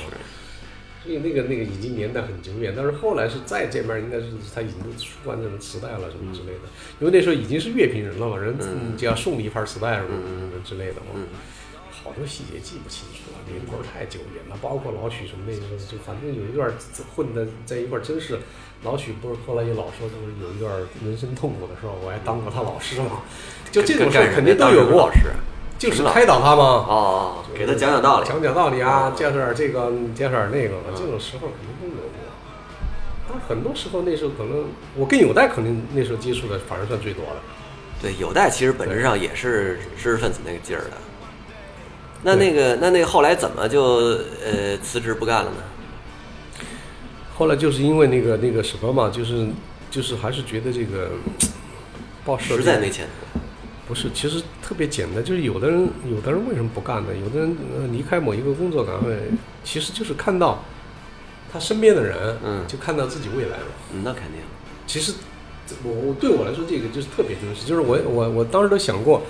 [1.03, 6.65] 所以那个那个已经年代很久远，但是后来是再见面应该是他已经出完这种磁带了什么之类的，
[6.99, 8.97] 因为那时候已经是乐评人了嘛，人嗯。
[8.97, 11.21] 就要送你一盘磁带什么什么之类的嘛。
[12.03, 14.57] 好多细节记不清楚了，年头太久远了。
[14.61, 16.73] 包括老许什么那时候，就反正有一段
[17.15, 18.39] 混的在一块儿，真是
[18.83, 20.71] 老许不是后来也老说，就是有一段
[21.03, 23.21] 人生痛苦的时候，我还当过他老师嘛。
[23.71, 25.11] 就这种事儿肯定都有过
[25.77, 28.27] 就是开导他嘛，哦，给他讲讲道理。
[28.27, 32.09] 讲讲道理啊，介绍点这个，介绍点那个，这种时候肯定都有过。
[33.27, 37.35] 但很多时候那时候可能我跟有代肯定那时候接触的反而算最多的。
[38.01, 40.91] 对，有代其实本质上也是知识分子那个劲儿的。
[42.25, 43.83] 那那个那那个后来怎么就
[44.43, 45.57] 呃辞职不干了呢？
[47.35, 49.47] 后来就是因为那个那个什么嘛，就是
[49.91, 51.11] 就是还是觉得这个
[52.25, 53.07] 报社实在没钱。
[53.87, 57.09] 不是，其实特别简单，就是有的人有的人为什么不干呢？
[57.23, 59.15] 有的人呃离开某一个工作岗位，
[59.63, 60.63] 其实就是看到
[61.53, 63.67] 他身边的人，嗯就看到自己未来了。
[63.93, 64.41] 嗯，那肯定。
[64.87, 65.13] 其实
[65.83, 67.63] 我我对我来说，这个就是特别真实。
[67.67, 69.21] 就是我我我当时都想过，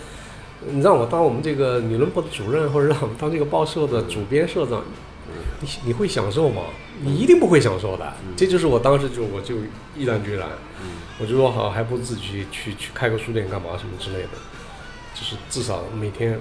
[0.72, 4.84] 你让我当我们这个理论部的主任，或者让我们当这个报社的主编社长，
[5.62, 6.64] 你你会享受吗？
[7.02, 8.14] 你一定不会享受的。
[8.36, 9.56] 这就是我当时就我就
[9.98, 10.48] 毅然决然，
[11.20, 14.30] 我就说好，还不如自己去去去开个书店干嘛什么之类的，
[15.14, 16.40] 就是至少每天。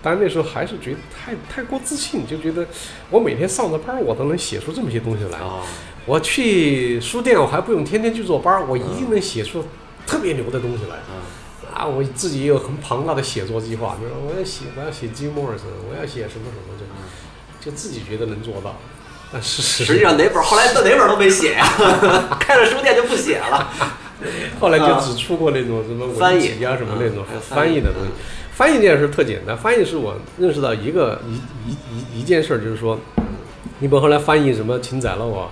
[0.00, 2.64] 当然那时候还是觉得太太过自信，就觉得
[3.10, 5.40] 我每天上着班儿，我都能写出这么些东西来。
[5.40, 5.60] 哦，
[6.06, 9.64] 我去书店，我还不用天天去坐班儿，我一定能写出
[10.06, 10.98] 特别牛的东西来。
[11.78, 16.74] 啊，我自己也有很庞大的写作计划，比如说我要写，我要写 Jim Morrison，我要写什么什么，
[17.62, 18.74] 就就自己觉得能做到。
[19.32, 21.64] 但事实实际上哪本后来到哪本都没写呀、
[22.40, 23.70] 开了书店就不写了。
[24.58, 28.10] 后来就只出过那种什么翻译文集啊什么那种翻译的东西。
[28.52, 31.34] 翻译这件事特简单，翻译是我认识到一个一
[31.70, 32.98] 一一一件事儿，就是说，
[33.80, 35.48] 你比如后来翻译什么秦宰漏啊，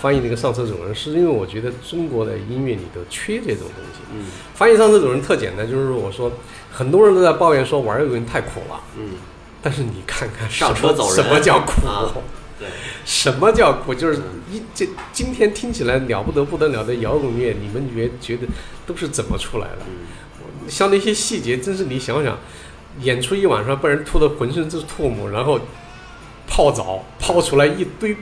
[0.00, 4.00] 翻译那个上车主人，是因为我觉得中国的音乐里头缺这种东西。
[4.12, 4.26] 嗯。
[4.54, 6.32] 翻译上车主人特简单，就是我说
[6.72, 9.10] 很多人都在抱怨说玩摇滚太苦了，嗯，
[9.62, 11.16] 但是你看看上车走人。
[11.16, 11.86] 什么叫苦？
[11.86, 12.12] 啊
[12.58, 12.66] 对，
[13.04, 13.94] 什么叫苦？
[13.94, 14.18] 就是
[14.50, 18.46] 一这今天听起来了不得不得了的摇滚乐，你们觉觉得
[18.86, 19.80] 都是怎么出来的？
[20.66, 22.38] 像那些细节，真是你想想，
[23.02, 25.60] 演出一晚上被人吐的浑身是唾沫，然后
[26.56, 28.16] 泡澡泡出来一堆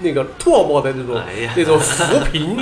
[0.00, 2.56] 那个唾沫的那种、哎那种浮萍。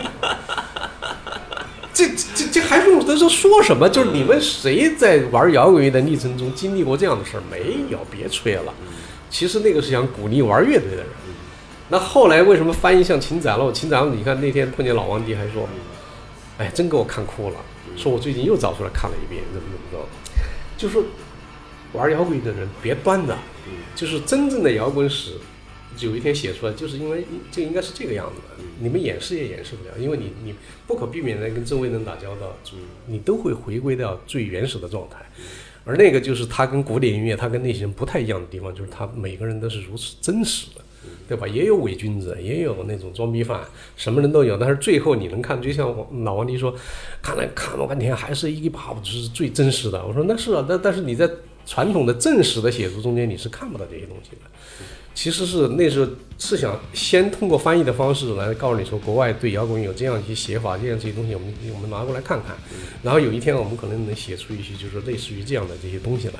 [1.94, 3.88] 这这这还用得着说什么？
[3.88, 7.42] 就是你们谁在玩摇滚乐的历程中经历过这样的事儿？
[7.48, 8.74] 没有，别吹了。
[9.30, 11.06] 其实那个是想鼓励玩乐队的人。
[11.88, 13.70] 那后来为什么翻译像秦展了？
[13.70, 15.68] 秦宰漏，你看那天碰见老王迪还说
[16.58, 17.54] ：“哎，真给我看哭了。”
[17.96, 20.08] 说我最近又找出来看了一遍，怎么怎么着。
[20.76, 21.00] 就说
[21.92, 23.38] 玩摇滚的人别端着，
[23.94, 25.32] 就是真正的摇滚史，
[25.98, 28.64] 有一天写出来，就是因为这应该是这个样子的。
[28.78, 30.54] 你们掩饰也掩饰不了，因为你你
[30.86, 32.54] 不可避免的跟周围人打交道，
[33.06, 35.24] 你都会回归到最原始的状态。
[35.84, 40.82] 而那个就是他跟古典音乐，他跟那些人不太一样的地方，就是他每个人都是如此真实的，
[41.28, 41.46] 对吧？
[41.46, 43.62] 也有伪君子，也有那种装逼犯，
[43.96, 44.58] 什么人都有。
[44.58, 45.86] 但是最后你能看，就像
[46.24, 46.74] 老王迪说，
[47.22, 50.04] 看来看了半天还是一把就是最真实的。
[50.04, 51.30] 我说那是啊，但但是你在
[51.66, 54.50] 传统的正史的写作中间，你是看不到这些东西的。
[55.14, 56.06] 其实是那时候
[56.38, 62.54] 是想先通过翻译的方式来告诉你说，国外对摇滚有这样一些写法，这样这些东西，我们我们拿过来看看。
[63.02, 66.34] 然后有一天我们可能能写出一些就是类似于这样的这些东西来。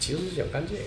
[0.00, 0.80] 其实是想干这个，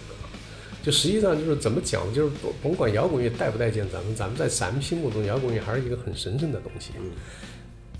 [0.83, 6.89] 就实际上就是怎么讲，就是甭管摇滚乐带不带见咱们，咱们在咱们心目中摇滚乐还是一个很神圣的东西。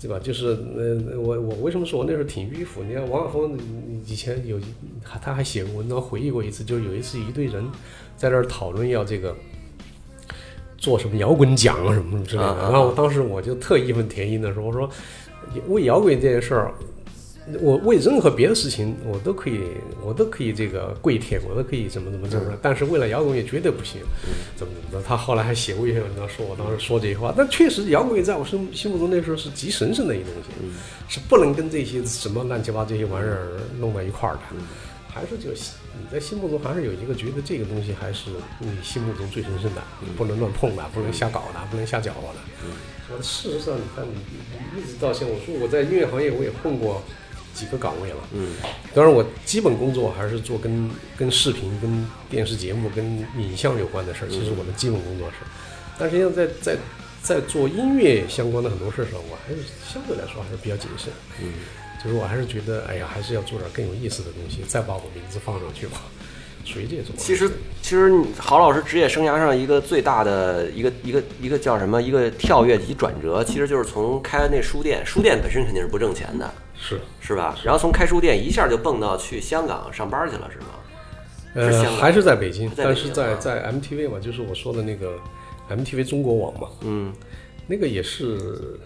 [0.02, 0.18] 对吧？
[0.18, 2.82] 就是呃，我我为什么说我那时候挺迂腐？
[2.82, 3.56] 你看王晓峰
[4.04, 4.58] 以前有
[5.00, 7.64] 他他还写过文章回忆过一次，就是有一次一队人
[8.16, 9.32] 在那儿讨论要这个
[10.76, 12.56] 做什么摇滚奖啊什么什么之类的。
[12.62, 14.90] 然后当时我就特义愤填膺的说：“我说
[15.68, 16.74] 为摇滚这件事儿，
[17.60, 19.60] 我为任何别的事情我都可以，
[20.00, 24.00] 我都可以这个跪舔，我都可以怎么怎么怎么，但是为了摇滚乐绝对不行，
[24.54, 25.06] 怎么怎么着。
[25.06, 30.50] 他后来还写过一篇文章，说我当时说这些话，但确实摇滚乐在我心心目中那时候是极神圣的一东西，
[31.08, 34.40] 是不能跟这些什么乱七八糟这些玩意儿弄到一块儿的。
[35.14, 39.82] 还是就你在心目中还是有一个觉得这个东西还是你心目中最神圣的，
[40.16, 42.38] 不能乱碰的，不能瞎搞的，不能瞎搅和的。
[43.06, 44.14] 说事实上，你看你
[44.74, 47.02] 你一直到现在，我说我在音乐行业我也混过
[47.54, 48.54] 几个岗位了，嗯，
[48.94, 53.04] 当然我基本工作还是做跟跟视频、跟电视节目、跟
[53.38, 55.36] 影像有关的事儿，其实我的基本工作是，
[55.98, 56.76] 但实际上在在
[57.22, 61.52] 在做音乐相关的很多事儿上，我还是相对来说还是比较谨慎，嗯，
[62.02, 66.02] 就是我还是觉得，哎呀，还是要做点更有意思的东西，再把我名字放上去吧，
[66.64, 67.14] 属于这种。
[67.16, 67.48] 其实
[67.80, 76.52] 其实郝老师职业生涯上一个最大的一个一个一个叫什么一个跳跃及转折，其实就是从开那书店，书店本身肯定是不挣钱的，
[76.82, 77.00] 是。
[77.20, 77.56] 是吧？
[77.64, 80.66] 然后从开书店一下就蹦到去香港上班去了，是吗？
[81.54, 85.14] 呃，还是在北京，但是在在 MTV 嘛，就是我说的那个
[85.70, 87.12] MTV 中国网嘛，嗯，
[87.66, 88.78] 那个也是，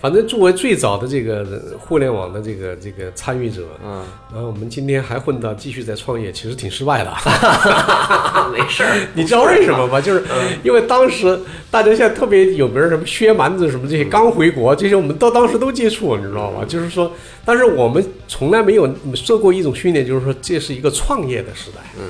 [0.00, 7.10] 反正作为最早的这个互联网的这个这个参与者，嗯，然后我们今天还混到继续在创业，其实挺失败的。
[8.52, 10.00] 没事儿， 你知道为什么吗？
[10.00, 10.22] 就是
[10.62, 11.38] 因为当时
[11.70, 16.64] 大家现在特别有名儿，什么薛蛮子什么这些刚回国，这些我们到当时都接触，你知道吗？
[16.66, 17.12] 就是说，
[17.44, 21.80] 但是我们从来没有受过一种训练，就是说这是一个创业的时代。
[21.98, 22.04] 嗯，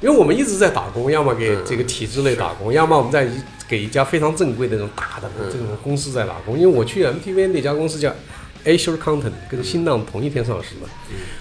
[0.00, 3.30] 因为我们一直在打工，要么给这个体制内打工，要么我们在一
[3.70, 6.58] 给一家非常正规的那种大的这种公司在打工。
[6.58, 8.12] 因为我去 MTV 那家公司叫
[8.64, 10.88] Azure Content，跟新浪同一天上市的。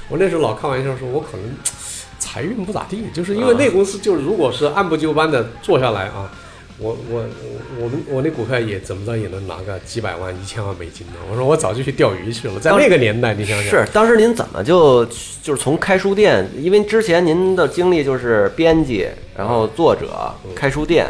[0.08, 1.52] 我那时候老开玩笑说，我可能
[2.20, 6.32] 财运不咋地，就是因为那公司就是如果是按部就班的做下来啊，
[6.78, 11.13] 我我我我们我那股票也怎么着也能拿个几百万、一千万美金呢。
[11.32, 15.04] 我说我早就去钓鱼去了，在那个年代，你想想，是当时您怎么就
[15.42, 21.08] 就是从开书店，因为之前您的经历就是编辑，然后作者、开书店，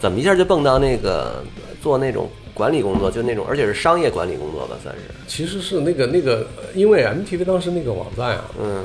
[0.00, 1.44] 怎么一下就蹦到那个
[1.82, 8.84] 做那种管理工作，就那种而且是商业管理工作吧，算是，其实是那个那个，因为 MTV 当时那个网站啊，嗯。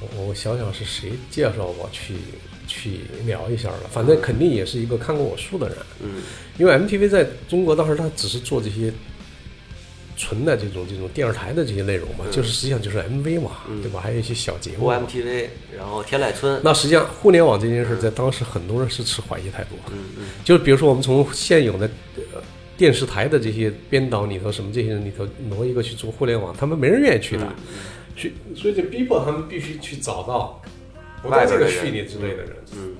[0.00, 2.14] 我我想想是谁介绍我去
[2.66, 6.22] 去聊一下的，反正肯定也是一个看过我书的人，嗯。
[6.56, 8.90] 因为 MTV 在中国当时它只是做这些
[10.20, 13.52] 纯的这种这种电视台的这些内容嘛，就是实际上就是 MV 嘛，
[13.82, 14.00] 对吧？
[14.00, 14.86] 还有一些小节目。
[14.90, 19.76] ，OMTV，然后天籁村，那实际上，互联网这件事在当时很多人是持怀疑态度。
[19.90, 22.42] 嗯嗯，就是比如说我们从现有的呃
[22.76, 27.48] 电视台的这些编导里头，什么这些人里头挪一个去做互联网，他们没人愿意去的，
[28.14, 30.60] 去所以就逼迫他们必须去找到
[31.22, 32.56] 不在这个序列之内的人。
[32.74, 32.96] 嗯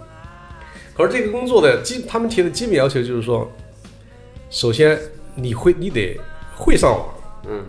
[0.92, 3.50] 可是这个工作的基，他们提的基本要求就是说，
[4.50, 4.98] 首先
[5.34, 6.18] 你会你得
[6.60, 7.08] 会上网，
[7.48, 7.64] 嗯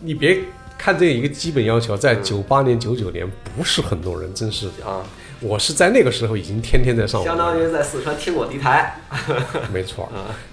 [0.00, 0.40] 你别
[0.78, 5.04] 看这一个基本要求，在九八年、九九年不是很多人真是啊，
[5.40, 8.96] 我是在那个时候已经天天在上网，相当于在四川听我敌台，
[9.72, 10.08] 没错。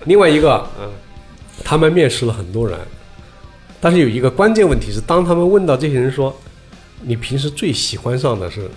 [0.06, 0.68] 另外一个，
[1.64, 2.78] 他们面试了很多人，
[3.82, 6.36] 但是有一个关键问题是，当他们问到这些人说，
[7.02, 8.70] 你平时最喜欢上的是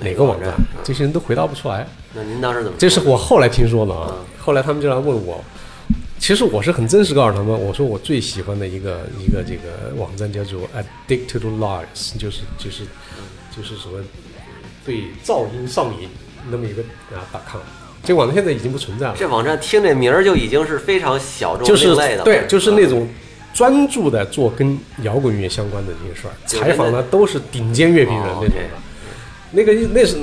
[0.00, 0.54] 哪个网站？
[0.82, 1.86] 这些人都回答不出来。
[2.14, 2.78] 那您当时怎么？
[2.78, 4.24] 这是我后来听说的啊嗯。
[4.38, 5.44] 后来他们就来问我，
[6.24, 12.84] 其实我是很真实告诉他们，我说我最喜欢的一个一个这个网站叫做 Addicted to Lies，就是就是
[13.54, 14.02] 就是什么
[14.86, 16.08] 对噪音上瘾
[16.50, 16.80] 那么一个
[17.14, 17.60] 啊 .com。
[18.02, 23.08] 这个网站现在已经不存在了，这网站听这名儿就已经是非常小众就是另类的了，对，就是那嗯种
[23.52, 28.78] 专注的做跟摇滚乐相关的这些事儿，采访的都是顶尖乐评人哦那种的。
[29.50, 30.16] 那个那是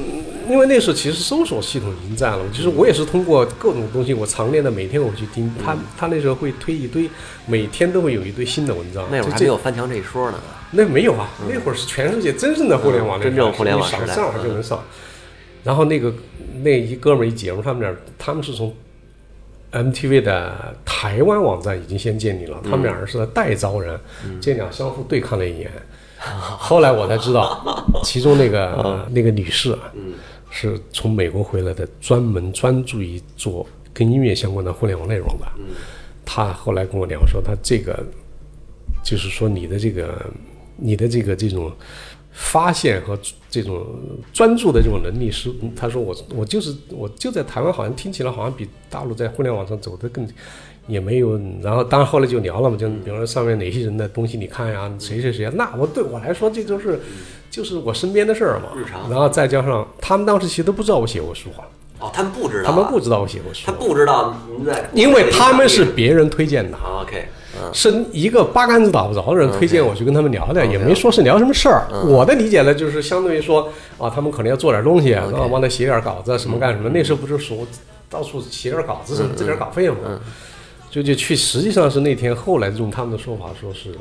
[0.51, 7.09] 因为那时候其实搜索系统已经在了，就是我也是通过各种东西，我常年的每天我去听他，他那时候会推一堆，
[7.45, 9.07] 每天都会有一堆新的文章。
[9.09, 10.37] 那会儿还没有翻墙这一说呢，
[10.71, 14.13] 那没有啊，那会儿是全世界真正的互联网真正互联网时代。
[14.13, 14.83] 上海就能上。
[15.63, 16.13] 然后那个
[16.61, 18.75] 那一哥们儿一姐们，他们俩他们是从
[19.71, 23.97] MTV 的台湾网站已经先建立了，他们俩人是代招人，
[24.41, 25.71] 这俩相互对抗了一眼。
[26.21, 29.75] 后来我才知道，其中那个那个女士，
[30.51, 35.47] 是从美国回来的，专门专注于做跟音乐相关的互联网内容的。
[36.23, 38.05] 他后来跟我聊说，他这个
[39.03, 40.23] 就是说你的这个
[40.77, 41.71] 你的这个这种
[42.31, 43.17] 发现和
[43.49, 43.83] 这种
[44.31, 50.27] 专注的这种能力是，他说我我就是我就在台湾，好像听起来好像比大陆在互联网上走得更。
[50.87, 56.99] 也没有，然后当然后来就聊了嘛，就比如说上面哪些人的东西你看呀，谁谁谁啊，那我对我来说这就是
[57.51, 58.69] 就是我身边的事儿嘛。
[58.75, 61.61] 日常然后再加上他们当时其实都不知道我写过书啊，
[61.99, 66.75] 哦，他们不知道啊，他们不知道我写过书他，不知道您在，因为他们是别人推荐的。
[66.77, 67.27] 啊 OK，
[67.61, 71.85] 嗯是一个八竿子打不着的人推荐我去跟他们聊聊，也没说是聊什么事儿。
[72.07, 76.89] 我的理解呢，就是相当于说啊，他们可能要做点东西，然后帮他写点稿子，什么干什么。
[76.89, 77.57] 那时候不是说
[78.09, 79.95] 到处写点稿子什么，挣点稿费嘛。
[80.89, 83.95] 就就去，实际上是那天后来用他们的说法说是，嗯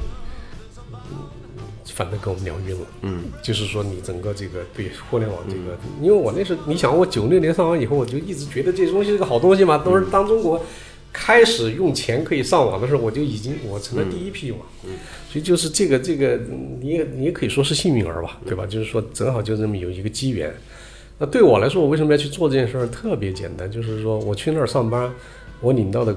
[1.94, 2.86] 反正跟我们聊晕了。
[3.02, 10.62] 嗯，就是说你整个这个对互联网这个，因为我那时候你想我九六年上网以后，我就一直觉得这东西是个好东西嘛，都是当中国。
[11.12, 14.58] 开始用钱可以上网的时候，我就已经我成了第一批嘛，
[15.28, 16.38] 所以就是这个这个，
[16.80, 18.64] 你也你也可以说是幸运儿吧，对吧？
[18.64, 20.54] 就是说正好就这么有一个机缘。
[21.18, 22.86] 那对我来说，我为什么要去做这件事儿？
[22.86, 25.12] 特别简单，就是说我去那儿上班，
[25.60, 26.16] 我领到的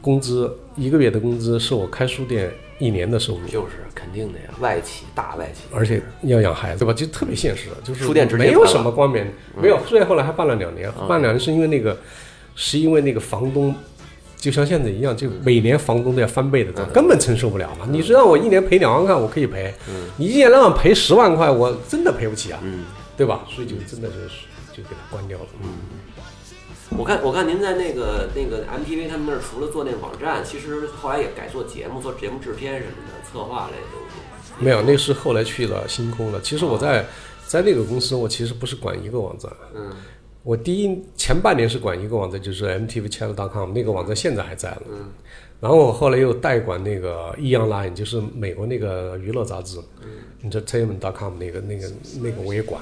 [0.00, 6.92] 工资一个月的工资是我开书店一年的收入，就是肯定的呀，外企大外企，而且要养孩子，对吧？
[6.92, 8.06] 就特别现实，就是
[8.36, 9.24] 没有什么光明，
[9.60, 9.78] 没有。
[9.86, 11.96] 书店后来还办了两年，办两年是因为那个，
[12.54, 13.74] 是因为那个房东
[14.36, 17.86] 就像现在一样，就每年房东都要翻倍的涨，根本承受不了嘛。
[17.88, 19.72] 你是让我一年赔两万块，我可以赔；
[20.18, 22.60] 你一年让我赔十万块，我真的赔不起啊，
[23.16, 23.46] 对吧？
[23.48, 24.46] 所以就真的就是
[24.76, 25.46] 就给它关掉了。
[26.96, 34.64] 我看我看您在那个那个 MTV 他们那儿，除了做那个网站，其实后来也改做节目，做节目制片什么的，策划类的东西。
[34.64, 36.40] 没有，那是后来去了星空了。
[36.40, 37.04] 其实我在
[37.46, 39.52] 在那个公司，我其实不是管一个网站。
[39.74, 39.90] 嗯，
[40.44, 44.82] 我第一前半年是管一个网站，就是 MTVChannel.com 那个网站现在还在了。
[44.88, 45.12] 嗯，
[45.60, 52.80] 然后我后来又代管那个 e Online，就是美国那个娱乐杂志嗯，Entertainment.com 那个那个那个我也管。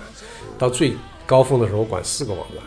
[0.59, 0.93] 到最
[1.27, 2.63] 高峰的时候，我管四个网站。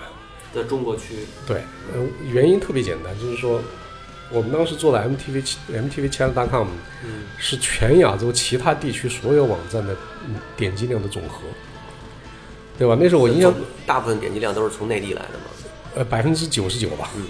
[0.57, 1.13] 在中国区，
[1.45, 1.57] 对，
[1.93, 3.61] 呃，原因特别简单，就是说
[4.31, 6.67] 我们当时做的 MTV MTVChannel.com
[7.37, 9.95] 是全亚洲其他地区所有网站的
[10.27, 11.43] 嗯点击量的总和，
[12.77, 12.97] 对吧？
[12.99, 13.53] 那时候我印象
[13.85, 15.45] 大部分点击量都是从内地来的嘛。
[15.95, 17.23] 呃百分之九十九吧，嗯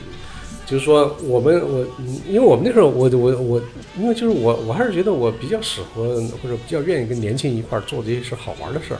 [0.65, 3.61] 就是说我们我嗯因为我们那时候我我我
[3.97, 8.99] 因为就是我我还是觉得我比较适合或者比较愿意跟年轻人一块儿做这些事儿好玩的事儿。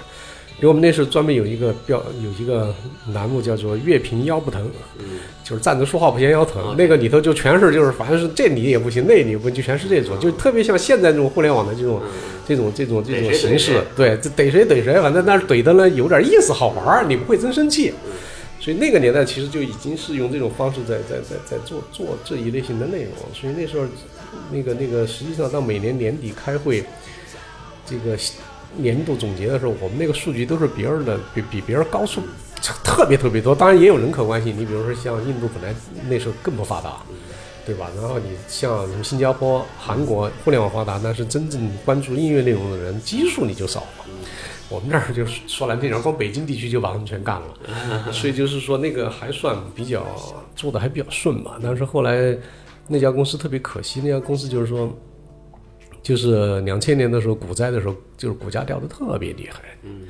[0.59, 2.73] 因为我们那时候专门有一个标有一个
[3.13, 4.67] 栏目叫做“乐评腰不疼”，
[5.45, 6.75] 就是站着说话不嫌腰疼。
[6.75, 12.01] 那个里头就全是就是反正是这你也不行，那你不行，就全是这种，就特别像现在这种互联网的这种
[12.47, 13.83] 这种这种这种形式。
[13.95, 17.93] 对，这逮谁怼谁，反正那怼的呢有点意思，好玩儿，你不会真生气。
[18.59, 23.13] 所以那个年代其实就已经是用这种方式在在在在做做这一类型的内容。
[23.31, 23.85] 所以那时候
[24.51, 26.83] 那个那个实际上到每年年底开会，
[27.85, 28.17] 这个。
[28.77, 32.21] 年度总结的时候，我们那个数据都是别人的比比别人高出
[32.83, 33.53] 特别特别多。
[33.53, 35.75] 当然也有人口关系，你比如说像印度本来
[36.09, 36.97] 那时候更不发达，
[37.65, 37.89] 对吧？
[37.95, 44.05] 然后你像什么新加坡、韩国互联网发达，但是真正关注音乐内容的人基数你就少了。
[44.69, 48.11] 我们这儿就是说难听点，光北京地区就把他们全干了。
[48.11, 50.05] 所以就是说那个还算比较
[50.55, 51.59] 做的还比较顺吧。
[51.61, 52.37] 但是后来
[52.87, 54.91] 那家公司特别可惜，那家公司就是说。
[56.01, 59.61] 就是两千年的时候，股灾的时候，就是股价掉的特别厉害。
[59.83, 60.01] 嗯，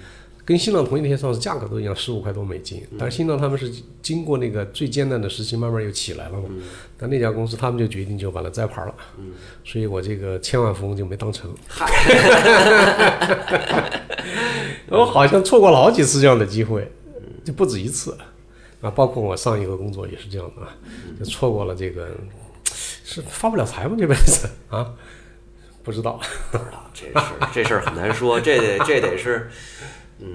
[0.46, 2.82] 跟新浪同一天上市，价格都一样，十五块多美金。
[2.98, 3.72] 但是新浪他们是
[4.02, 6.46] 经过那个最艰难的时期，慢慢又起来了嘛。
[6.50, 6.62] 嗯。
[6.98, 8.96] 但那家公司他们就决定就把它摘牌了。
[9.18, 9.32] 嗯。
[9.66, 11.54] 所以我这个千万富翁就没当成。
[14.90, 16.90] 我好像错过了好几次这样的机会，
[17.44, 18.18] 就不止一次。
[18.80, 20.62] 啊，包括我上一个工作也是这样的，
[21.20, 22.08] 就错过了这个，
[22.64, 23.96] 是发不了财吗？
[23.98, 24.94] 这辈子啊。
[25.88, 26.20] 不知道，
[26.52, 29.50] 不知道这事儿， 这事儿很难说，这得这得是，
[30.20, 30.28] 嗯，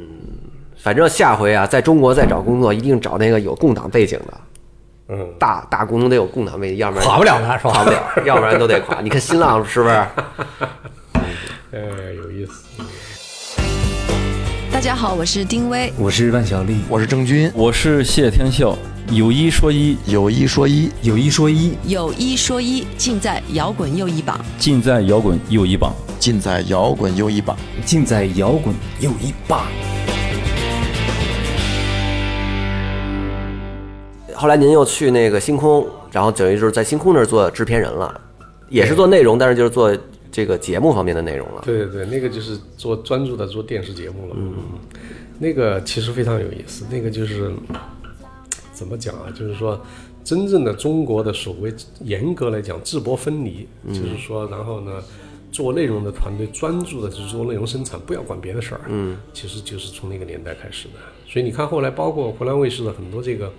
[0.79, 4.41] 反正下回啊，在中国再找工作，一定找那个有共党背景的，
[5.09, 7.71] 嗯，大大股东得有共党背景，要不然垮不了他，是吧？
[7.71, 8.99] 垮不了，要不然都得垮。
[9.05, 9.95] 你看新浪是不是？
[11.73, 12.83] 呃，有意思。
[14.73, 18.75] 大家好，我是丁薇，我是万晓利，我是郑钧，我是谢天笑。
[19.11, 29.67] 有一说一，有一说一，有一说一，有一说一，尽在摇滚又一榜，尽在摇滚又一榜，尽在摇滚又一榜，尽在摇滚又一榜。
[34.35, 38.19] 后来您又去那个星空，然后等于就是在星空那儿做制片人了，
[38.69, 39.95] 也是做内容，但是就是做
[40.31, 41.63] 这个节目方面的内容了。
[41.67, 44.37] 对对对，那个就是做专注的做电视节目了。
[44.39, 44.55] 嗯，
[45.39, 47.53] 那个其实非常有意思，那个就是。
[48.73, 49.31] 怎么讲啊？
[49.31, 49.81] 就是说，
[50.25, 55.03] 真正的中国的所谓严格来讲制播分离，就是说，然后呢，
[55.51, 58.81] 做内容的团队专注的是做内容生产，不要管别的事儿。
[58.89, 60.95] 嗯，其实就是从那个年代开始的。
[61.29, 63.53] 所以你看，后来包括湖南卫视的很多这个、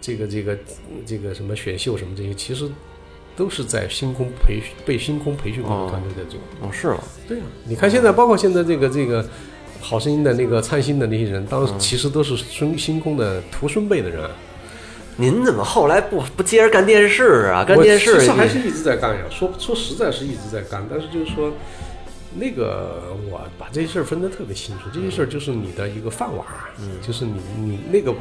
[0.00, 0.58] 这个、这个、
[1.06, 2.68] 这个什么选秀什么这些，其实
[3.36, 6.38] 都是在星空培训被星空培训过的团队在做。
[6.60, 6.98] 哦，是吗？
[7.26, 9.26] 对啊，你看现在，包括现在这个这个
[9.80, 14.28] 好声音的那个灿星的那些人，当时其实都是孙星空的徒孙辈的人。
[15.20, 17.64] 您怎么后来不不接着干电视啊？
[17.64, 19.22] 干电视其实还是一直在干呀。
[19.28, 21.52] 说说实在是一直在干，但是就是说，
[22.36, 24.84] 那个我把这些事儿分得特别清楚。
[24.94, 26.46] 这些事儿就是你的一个饭碗，
[26.80, 28.14] 嗯，就是你你那个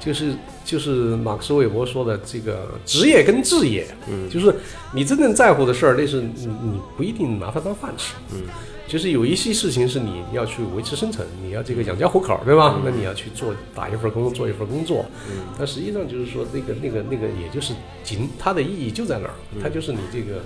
[0.00, 0.32] 就是
[0.64, 4.52] 就是马克思韦伯说的这个职业跟置业，嗯，就是
[4.92, 8.42] 你真正在乎的事儿，那是你你不一定拿它当饭吃，嗯。
[8.90, 12.80] 就是有一些事情是你要去维持生存，你要这个养家糊口，对吧？
[12.84, 15.06] 那你要去做打一份工，做一份工作。
[15.30, 15.44] 嗯。
[15.56, 17.72] 但实际上就是说，那个、那个、那个，也就是
[18.02, 20.42] 仅它的意义就在那儿，它就是你这个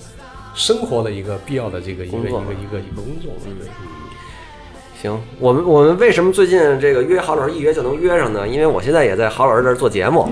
[0.54, 3.32] 生活的一个必要的这个一个一个一个一个工作。
[3.42, 3.66] 对。
[5.00, 8.46] 行，我们我们为什么最近这个约郝老师一约就能约上呢？
[8.46, 10.28] 因为我现在也在郝老师这儿做节目。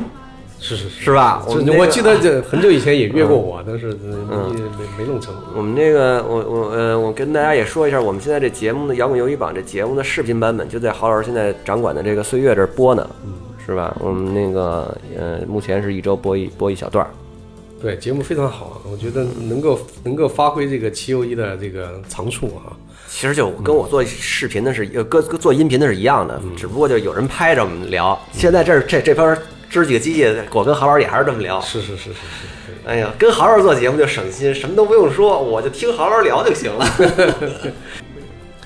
[0.62, 1.44] 是是是吧？
[1.48, 4.14] 我我记得这很久以前也约过我，但是没
[4.54, 5.34] 没没弄成。
[5.56, 13.10] 我们那个我我呃，我跟大家也说一下，我们现在这节目的摇滚游戏榜这节目的视频版本就在郝老师现在掌管的这个岁月这播呢，
[13.66, 13.94] 是吧？
[13.98, 17.10] 我们那个呃，目前是一周播一播一小段儿，
[17.82, 22.70] 对，节目非常好，我觉得能够能够发挥这个七优一的这个长处啊。
[23.08, 28.18] 其实就跟我做视频的是，呃，跟跟做音频的是一样的，嗯只不过就有人拍着我们聊。
[28.32, 29.36] 现在这这这边
[29.72, 31.58] 支几个机器，我跟郝老师也还是这么聊。
[31.62, 32.16] 是是是是是，
[32.84, 36.86] 哎呀，跟郝老师做节目就省心，什么都不用说，我就听郝老师聊就行了。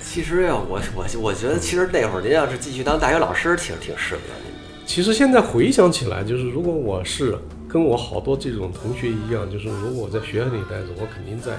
[0.02, 4.59] 其实呀，我我我觉得，其实那会儿您要是继续当大学老师，挺挺适合您的。
[4.84, 7.38] 其实现在回想起来，就是如果我是
[7.68, 11.52] 跟我好多这种同学一样，就是如果我在学校里待着，我肯定在，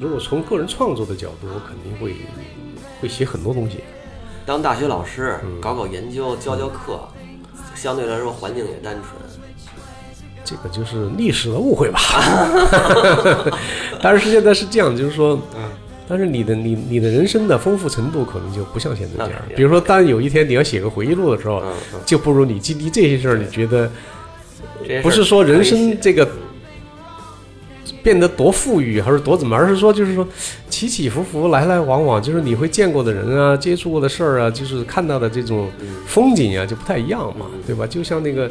[0.00, 2.14] 如果从个人创作的角度，我肯定会
[3.00, 3.78] 会写很多东西。
[4.46, 7.00] 当大学老师，嗯搞搞研究，教教课，
[7.86, 9.14] 相对来说环境也单纯。
[10.44, 12.00] 这个就是历史的误会吧。
[14.02, 15.40] 但是现在是这样，就是说，
[16.08, 21.62] 但是你的你你的人生的丰富程度可能就不像现在这样比如说，当有一天你要写个回忆录的时候
[22.04, 23.88] 就不如你经历这些事儿，你觉得
[25.00, 26.28] 不是说人生这个
[28.06, 30.24] 变得多富裕，还是多怎么，而是说就是说
[30.70, 35.68] 起起伏伏、来来往往，就是你会见过的人啊、接触过的事儿啊，就是看到的这种
[36.06, 37.84] 风景啊，就不太一样嘛，对吧？
[37.84, 38.48] 就像那个、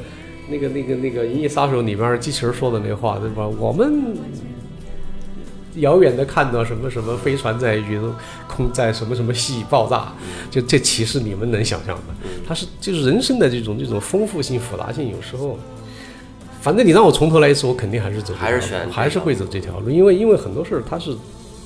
[0.50, 3.48] 那个、那个、那个《银翼杀手》里边机器人说的那话，对吧？
[3.48, 4.14] 我们
[5.76, 8.14] 遥远的看到什么什么飞船在宇宙
[8.50, 10.12] 空在什么什么系爆炸，
[10.52, 12.14] 就这其实你们能想象的，
[12.46, 15.58] 它是就是人生的这种这种丰富性、复杂性，有时候。
[16.66, 21.16] 反正你让我从头来一次，我肯定还是走还是选还是会走这条路，因为因为很多事儿它是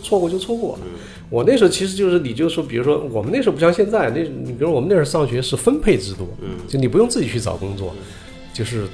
[0.03, 0.81] 错过就错过了。
[1.29, 6.27] 我那时候其实就是，你就说，比如说我们那时候不像现在，那你比如我们那时候上学是分配制度，
[6.67, 7.95] 就你不用自己去找工作，
[8.51, 8.85] 就是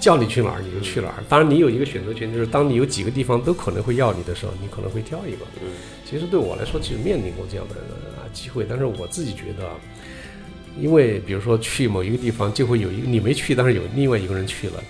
[0.00, 1.22] 叫你去哪儿你就去哪儿。
[1.28, 5.46] 当然你有一个选择权，就是当你有几个地方都可能会要你的时候，你可能会挑一个。
[6.04, 7.76] 其实对我来说，其实面临过这样的
[8.20, 9.74] 啊机会，但是我自己觉得啊。
[10.80, 14.82] 因为比如说去某一个地方，就会有一个你没去，但是有另外一个人去了，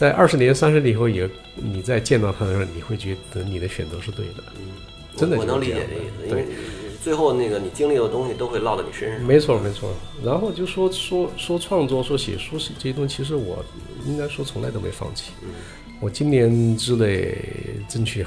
[0.00, 4.42] 在二十年、三十年以后也，你再见到他的时候，你会觉得你的选择是对的，
[5.14, 6.48] 真的我能理解这意思，因对为
[7.02, 9.22] 最后那个你经历的东西都会落到你身上。
[9.26, 9.92] 没错没错。
[10.24, 13.62] 然后就说说说创作、说写书是这些东西，其实我
[14.06, 15.32] 应该说从来都没放弃。
[16.00, 17.36] 我今年之内
[17.86, 18.24] 争取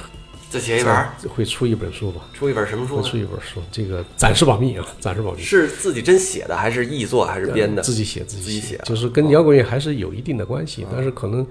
[0.53, 3.09] 再写一本儿，会出一本书吧，出一本什么书会？
[3.09, 5.41] 出一本书，这个暂时保密啊，暂时保密。
[5.41, 7.81] 是自己真写的，还是译作，还是编的？
[7.81, 11.43] 自己写自己写啊就是跟摇滚乐还是有一定的关系，但是可能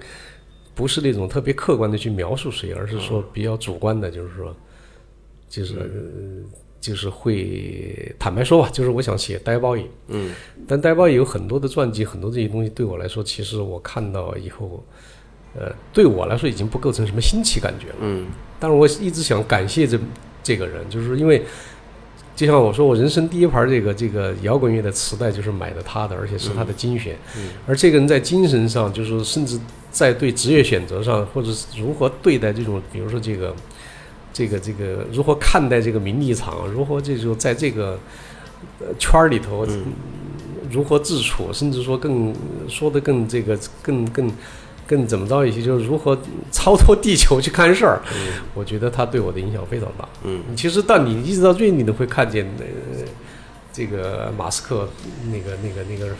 [0.73, 4.55] 不是那种特别客观的去描述谁，而是说比较主观的，就是说，
[5.49, 6.49] 就是、呃
[6.83, 10.33] 就是会坦白说吧，就是我想写呆包野，嗯，
[10.67, 14.85] 但呆包野有很多的传记，很多这些东西对我来说，其实我看到以后，
[15.55, 17.95] 呃，对我来说已经不构成什么新奇感觉了。
[18.01, 18.27] 嗯
[18.59, 19.99] 但是我一直想感谢这
[20.41, 21.43] 这个人，就是因为
[22.33, 27.17] 就像我说，我人生第一盘这个这个摇滚乐的磁带就是买的他的，而且是他的精选。
[27.67, 29.59] 而这个人在精神上，就是甚至
[29.91, 33.53] 在对职业选择上，或者是如何对待这种，比如说这个
[34.31, 37.99] 这个这个如何看待这个名利场，如何这种在这个
[38.79, 39.67] 呃圈儿里头、
[40.71, 42.33] 如何自处，甚至说更
[42.69, 44.27] 说的更这个更更。
[44.27, 44.33] 更
[45.07, 46.15] 怎么着一些，就是如何
[46.51, 48.01] 超脱地球去看事儿。
[48.53, 50.07] 我觉得他对我的影响非常大。
[50.23, 52.65] 嗯，其实到你一直到最近，你都会看见呃，
[53.71, 54.87] 这个马斯克
[55.31, 56.13] 那个那个那个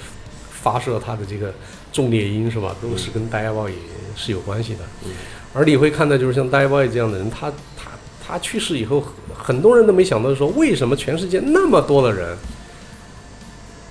[0.50, 1.54] 发射他的这个
[1.92, 3.76] 重猎鹰是吧，都是跟大家报也
[4.16, 4.80] 是有关系的。
[5.06, 5.12] 嗯，
[5.54, 7.92] 而你会看到，就是像大家报这样的人，他他
[8.26, 9.04] 他去世以后，
[9.38, 12.36] 很多人都没想到说，为什么全世界那么多的人，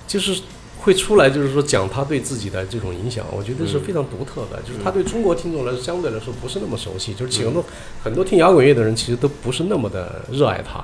[0.07, 0.41] 就是。
[0.83, 4.61] 会出来，就是说讲他对自己的这种影响，我觉得是非常独特的。
[4.61, 7.65] 就是他对中国听众来说，相对来说不是那么熟悉，就是很多
[8.03, 10.83] 很多听摇滚乐的人，其实都不是那么的热爱他。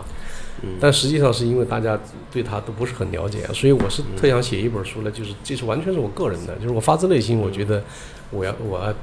[0.80, 1.98] 但实际上是因为大家
[2.32, 7.82] 对他都不是很了解，所以我是特想写一本书呢，就是这是完全是我个人的，就是我发自内心，我觉得
[8.30, 8.94] 我要我要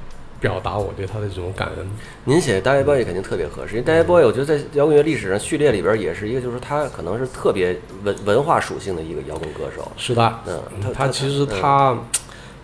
[0.41, 1.87] 表达我对他的这种感恩。
[2.24, 9.91] 您写《大 a boy》肯定特别合适，因为《大 a boy》我觉得在摇滚乐历史上序列里边也是一个，就是他可能是特别文文化属性的一个摇滚歌手。
[9.97, 11.99] 是的，嗯，他他其实嗯他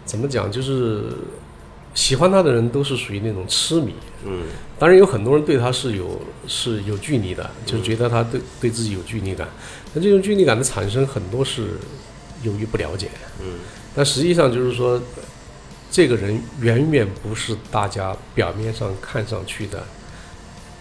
[0.05, 1.05] 怎么讲，就是
[1.95, 3.95] 喜欢他的人都是属于那种痴迷。
[4.25, 4.45] 嗯
[4.79, 9.49] 当然有很多人对他是有是有距离的，就是觉得他对对自己有距离感。
[9.95, 11.68] 那这种距离感的产生很多是
[12.43, 13.09] 由于不了解，
[13.41, 13.61] 嗯
[13.95, 15.01] 但实际上就是说，
[15.93, 19.84] 这个人远远不是大家表面上看上去的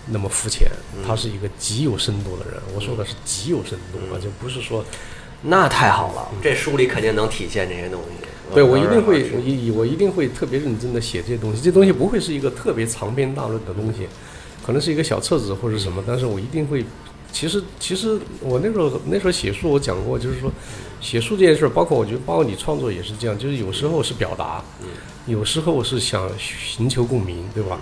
[0.07, 0.71] 那么肤浅，
[1.05, 2.53] 他是一个极有深度的人。
[2.73, 4.85] 我说的是极有深度啊，就不是说
[5.41, 8.25] 那太好了，这书里肯定能体现这些东西。
[8.55, 11.61] 对，我一定会，我一我一定会特别认真的写这些东西。
[11.61, 14.07] 这东西不会是一个特别长篇大论的东西，
[14.65, 16.85] 可能是一个小册子或者什么，但是我一定会。
[17.33, 20.51] 其实，其实我那时候那时候写书，我讲过，就是说，
[21.01, 24.63] 写书这件事儿，包括我觉得，包括你创作也是这样，就是有时候是表达，
[25.25, 27.79] 有时候是想寻求共鸣，对吧？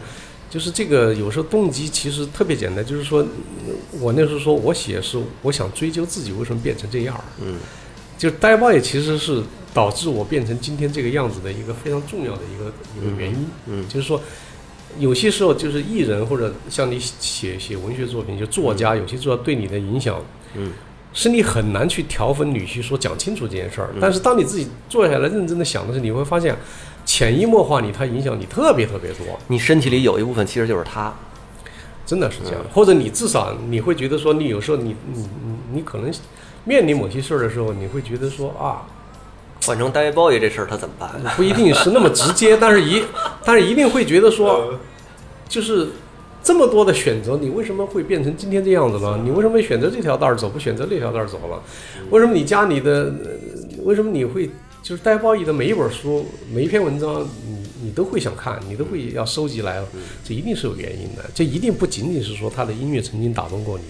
[0.49, 7.59] 就是这个有时候动机其实特别简单，就是说嗯我那时候说我写是我想追究自己为什么变成这样儿，嗯，
[8.17, 9.43] 就是呆包也其实是
[9.73, 14.19] 导致我变成今天这个样子的一个非常重要的一个一个原因，嗯就是说。
[14.97, 20.19] 有些时候就是艺人或者像你写写文学作品，就作家，有些作家对你的影响，
[20.55, 20.71] 嗯，
[21.13, 23.89] 是你很难去条分缕析说讲清楚这件事儿。
[23.93, 26.55] 嗯但是当你自己坐下来认真的想的时候，你会发现，
[27.05, 29.25] 潜移默化你，它影响你特别特别多。
[29.47, 31.13] 你身体里有一部分其实就是他，
[32.05, 36.11] 真的是这样，或者你至少你会觉得说，你有时候你你你你可能
[36.63, 38.85] 面临某些事儿的时候，你会觉得说啊，
[39.65, 41.09] 换成大卫鲍伊这事儿他怎么办？
[41.35, 43.03] 不一定是那么直接，但是一
[43.43, 44.75] 但是一定会觉得说，
[45.49, 45.89] 就是
[46.43, 49.21] 这么多的选择，你为什么会变成今天这样子呢？
[49.23, 51.61] 你为什么选择这条道儿走，不选择那条道儿走了？
[52.09, 53.13] 为什么你家里的？
[53.23, 53.31] 呃
[53.85, 54.49] 为什么你会
[54.83, 59.81] 就是戴包义的每一本书、每一篇文章，你你都会想看，你都会要收集来？
[60.21, 61.23] 这一定是有原因的。
[61.33, 63.85] 这一定不仅仅是说他的音乐曾经打动过你，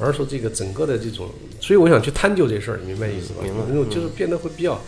[0.00, 1.28] 而是说这个整个的这种。
[1.60, 3.44] 所以我想去探究这事儿，你明白意思吧？
[3.44, 4.80] 明白因为就是变得会比较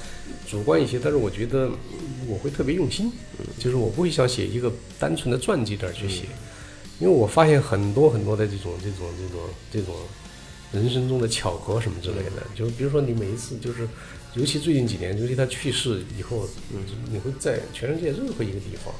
[0.50, 1.70] 主观一些，但是我觉得
[2.26, 3.12] 我会特别用心，
[3.56, 6.24] 就是我不会想写一个单纯的传记这儿去写，
[7.00, 9.40] 因为我发现很多很多的这种这种这种
[9.72, 9.94] 这种
[10.72, 13.88] 人生中的巧合什么之类的，就是比如说你每一次就是，
[14.34, 16.46] 尤其最近几年，尤其他去世以后，
[17.10, 18.94] 你会在全世界任何一个地方，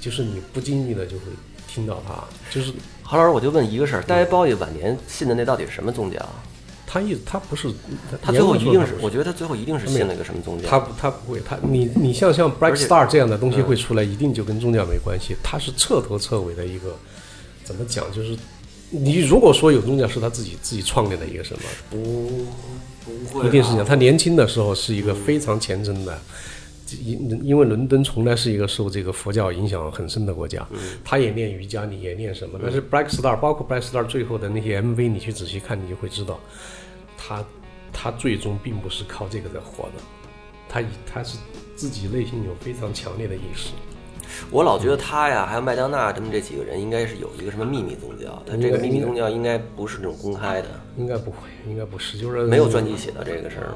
[0.00, 1.24] 就是你不经意的就会
[1.68, 6.18] 听到他，就是郝老师，我就问一个事儿，大卫鲍伊晚年信的那到底是什么宗教？
[6.94, 7.68] 他一他不是
[8.22, 10.68] 他最后一定是，我我觉得他最后一定是信了一个什么宗教？
[10.68, 16.96] 他不他不会，他你你像像 Black Star 这样的东西会出来，一定就跟宗教没关系，他是彻头彻尾的一个
[17.64, 18.04] 怎么讲？
[18.12, 18.38] 就是
[18.90, 22.46] 你如果说有宗教是他自己自己创立的一个什么，不
[23.04, 23.84] 不会，一定是这样。
[23.84, 26.16] 他年轻的时候是一个非常虔诚的。
[27.02, 30.64] 因因为伦敦从来是一个受这个佛教影响很深的国家，
[31.02, 32.56] 他也练瑜伽，你也练什么？
[32.62, 36.38] 但是 Black Star 包括 Black Star 最后的那些 MV，你去仔细看，你就会知道，
[37.26, 37.42] 他
[37.92, 40.02] 他最终并不是靠这个在活的，
[40.68, 41.38] 他以他是
[41.74, 43.70] 自己内心有非常强烈的意识。
[44.50, 50.68] 我老觉得他呀，还有麦当娜他们这几个人，应该是有一个什么秘密宗教，但这个秘密宗教应该不是那种公开的，
[50.98, 51.36] 应该不会，
[51.68, 53.74] 应该不是，就是没有专辑写到这个事儿，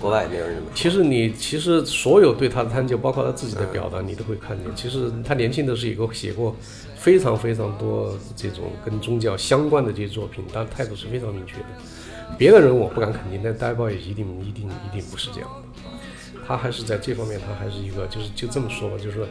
[0.00, 0.66] 国外也没有人这么。
[0.74, 4.66] 其实你其实所有对他的探究，包括他自己的表达，你都会看见。
[4.74, 6.56] 其实他年轻的时候有个写过
[6.96, 11.66] 非常非常多这种跟宗教相关的这些作品，但态度是非常明确的。
[12.38, 15.90] 别的人我不敢肯定，但呆包也一定一定一定不是这样的。
[16.46, 19.26] 他还是在这方面，他还是一个就是就这么说吧，就是说，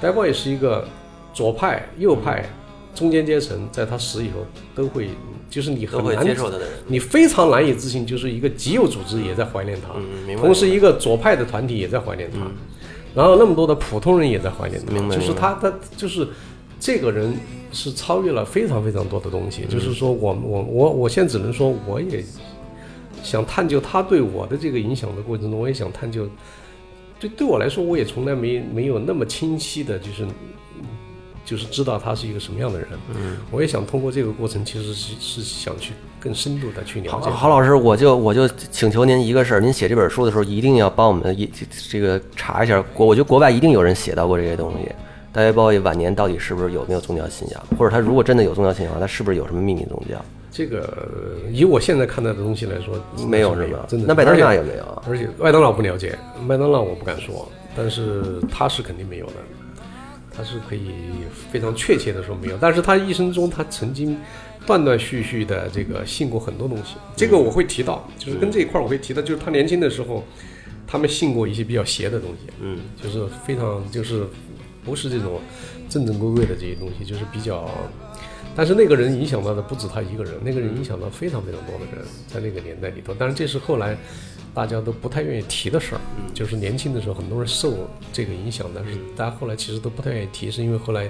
[0.00, 0.86] 呆包也是一个
[1.32, 2.44] 左派、右派、
[2.94, 4.44] 中间阶层，在他死以后
[4.74, 5.10] 都会，
[5.48, 12.38] 就是你很难接受他的人，你非常难以置信，就是一个极右组织也在怀念他，嗯同时一个左派的团体也在怀念他，
[13.14, 16.28] 然后那么多的普通人也在怀念他，就是他他就是
[16.80, 17.32] 这个人
[17.76, 22.24] 是超越了非常非常多的东嗯西，就是说我我我我现在只能说我也
[23.22, 26.26] 想探究他对我的这个影响的过程中，我也想探究，
[27.20, 30.26] 对对我来说，我也从来没没有那么清晰的，就是
[31.44, 32.88] 就是知道他是一个什么样的人。
[33.14, 37.30] 嗯，我也想通过这个过程，其实是是想去更深度的去了郝解。
[37.30, 41.48] 郝老师，我就我就请求您一个事儿，您写这本书的时候一定要帮我们一
[41.90, 44.88] 这个查一下国，我觉得国外一定有人写到过这些东西。
[45.36, 50.16] 大卫鲍伊晚年到底是不是有没有宗教信仰，或者他如果真的有宗教信仰，他是不是有什么秘密宗教？
[50.50, 52.94] 这个呃以我现在看到的东西来说，
[53.28, 53.80] 没有是吧？
[53.80, 55.02] 那麦真的那麦当娜有没有啊？
[55.06, 59.32] 而且麦当劳不了解，麦当劳我不敢说，但是他是肯定没有的，
[60.34, 60.92] 他是可以
[61.52, 64.16] 非常确切的说没有，但是他一生中他曾经
[64.66, 70.24] 断断续续的这个信过很多东西，这个我会提到，就是跟这一块我会提到，就是他年轻的时候，
[70.86, 74.24] 他们信过一些比较邪的东西，嗯，就是非常就是
[74.86, 75.40] 不是这种
[75.90, 77.68] 正正规规的这些东西，就是比较。
[78.54, 83.14] 但是那个人影响到的不止他一个人，那个人影响到非常非常多的人，在那个年代里头。
[83.18, 83.94] 但是这是后来
[84.54, 86.00] 大家都不太愿意提的事儿，
[86.32, 91.06] 就是年轻的时候很多人受这个影响，但是大家后来其实都不太愿意提，是因为后来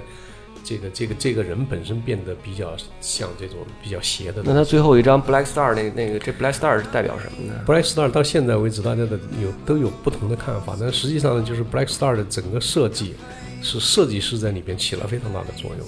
[0.61, 4.41] 这个这个这个人本身变得比较像这种比较邪的。
[4.43, 13.15] 那他最后一张 Black Star 那那个这 Black Star 是代表什么呢？Black Star 到现在为止，大家的有都有不同的看法，但实际上呢，就是 Black Star 的整个设计
[13.61, 15.87] 是设计师在里边起了非常大的作用。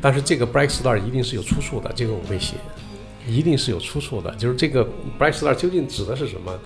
[0.00, 2.54] 但是这个 Black Star 一定是有出处的，这个我会写，
[3.26, 4.34] 一定是有出处的。
[4.36, 4.86] 就是这个
[5.18, 6.56] Black Star 究竟指的是什么？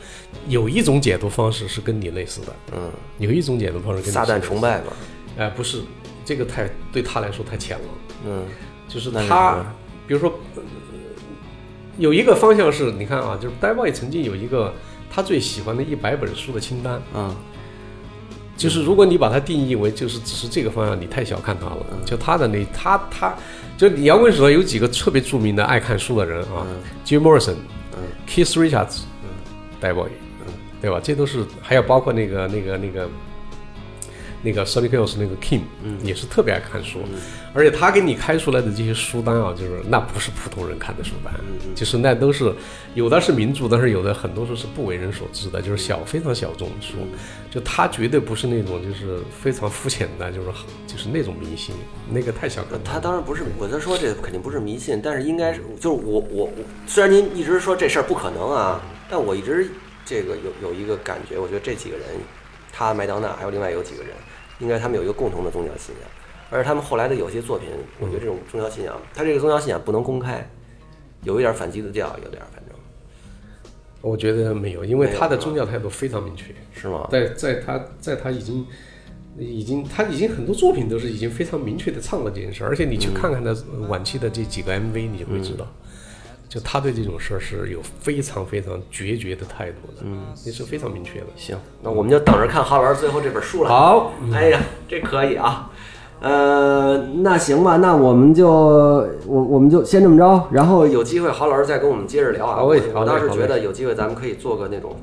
[0.49, 4.93] 有一种解读方式是跟你类似的，嗯，有一种解读方式跟你撒旦崇拜嘛，
[5.39, 5.81] 哎、不是，
[6.25, 7.85] 这个太对他来说太浅了。
[8.27, 8.45] 嗯，
[8.87, 9.65] 就是他，
[10.07, 10.63] 比如说，呃
[11.99, 14.73] 有一个方向是，你看啊，就是 d a v i 曾经有一个
[15.11, 17.35] 他最喜欢的一百本书的清单，嗯，
[18.57, 21.87] 就是如果你把它定义为就是只是这个方向，你太小看它了。
[22.05, 23.35] 就他的那他他，
[23.77, 26.67] 就你摇滚史上有几个特别著名的爱看书的人啊
[27.05, 27.57] ，Jim Morrison、
[27.93, 29.29] 嗯、Keith Richards，嗯
[29.81, 30.07] ，Dave，
[30.41, 31.01] 嗯，对吧？
[31.03, 33.09] 这都是还有包括那个那个那个
[34.43, 35.61] 那个 Sonic Youth 那个 Kim，
[36.03, 36.99] 也是特别爱看书，
[37.55, 41.33] 而且他给你开出来的这些书单啊，就是那不是普通人看的书单，
[41.75, 42.53] 就是那都是
[42.95, 46.97] 有的是名著，但是有的很多书是不为人所知的，就是小非常小众的书，
[47.51, 50.49] 就他绝对不是那种就是非常肤浅的，就是
[50.87, 51.75] 就是那种迷信，
[52.11, 56.51] 那个太小看他当然不是，我在说这肯定不是迷信，但是应该是就是我我我，
[56.87, 59.71] 虽然您一直说这事儿不可能啊，但我一直
[60.05, 62.07] 这个有有一个感觉，我觉得这几个人，
[62.73, 64.13] 他麦当娜还有另外有几个人，
[64.63, 66.11] 应该他们有一个共同的宗教信仰，
[66.49, 67.69] 而且他们后来的有些作品，
[68.01, 70.49] 我觉得这种宗教信仰，他这个宗教信仰不能公开，
[71.25, 72.79] 有一点反基督教，有点反正
[74.01, 76.47] 我觉得没有，因为他的宗教态度非常明确。
[76.75, 77.09] 是吗？
[77.11, 78.67] 在在他在他已经
[79.39, 85.67] 已经他已经很多作品都是已经非常明确的唱了这件事，而且你去嗯看看他呃晚期的这几个 MV，你就会知道，
[86.53, 91.27] 就他对这种事儿是有非常非常决绝的态度的，嗯，也是非常明确的。
[91.35, 93.71] 行，那我们就等着看郝老师最后这本书了。
[93.71, 95.71] 好，哎呀，这可以啊。
[96.21, 102.63] 呃，那行吧，那我们就我我们就先这么着，然后有机会郝老师再跟我们接着聊啊。
[102.63, 102.77] 我
[103.07, 104.95] 倒是觉得有机会咱们可以做个那种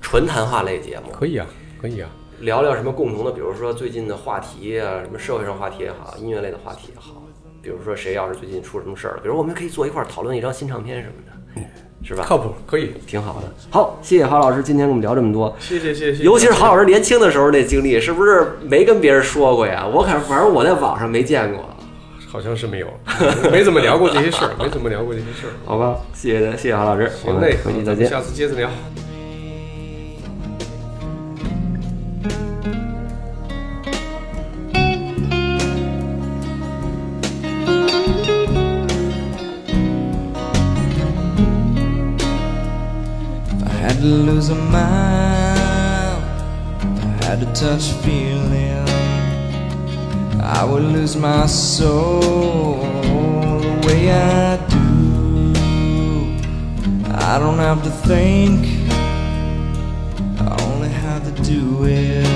[0.00, 1.46] 纯谈话类节目，可以啊，
[1.82, 2.08] 可以啊。
[2.40, 7.22] 聊聊什么共同的，比如说最近的话题啊，什么社会上话题也好，音乐类的话题也好，
[7.64, 11.62] 比如说谁要是最近出什么事儿了，比如我们可以坐一块儿讨论一张新唱片什么的，
[12.06, 12.22] 是吧？
[12.26, 12.92] 靠谱，可以。
[13.06, 13.50] 挺好的。
[13.70, 15.56] 好，谢谢郝老师今天跟我们聊这么多。
[15.58, 16.22] 谢谢谢谢。
[16.22, 19.86] 尤其是郝老师年轻的时候那经历，是不是没跟别人说过呀？
[19.86, 21.64] 我看反正我在网上没见过。
[22.28, 22.88] 好像是没有，
[23.50, 25.52] 没怎么聊过这些事儿，没怎么聊过这些事儿。
[25.64, 28.06] 好吧，谢谢谢谢郝老师，行嘞，回去再见。
[28.08, 28.68] 下次接着聊。
[44.04, 46.18] To lose a mile,
[46.78, 48.86] I had to touch feeling,
[50.42, 55.54] I would lose my soul the way I do.
[57.14, 58.66] I don't have to think,
[60.38, 62.26] I only have to do it.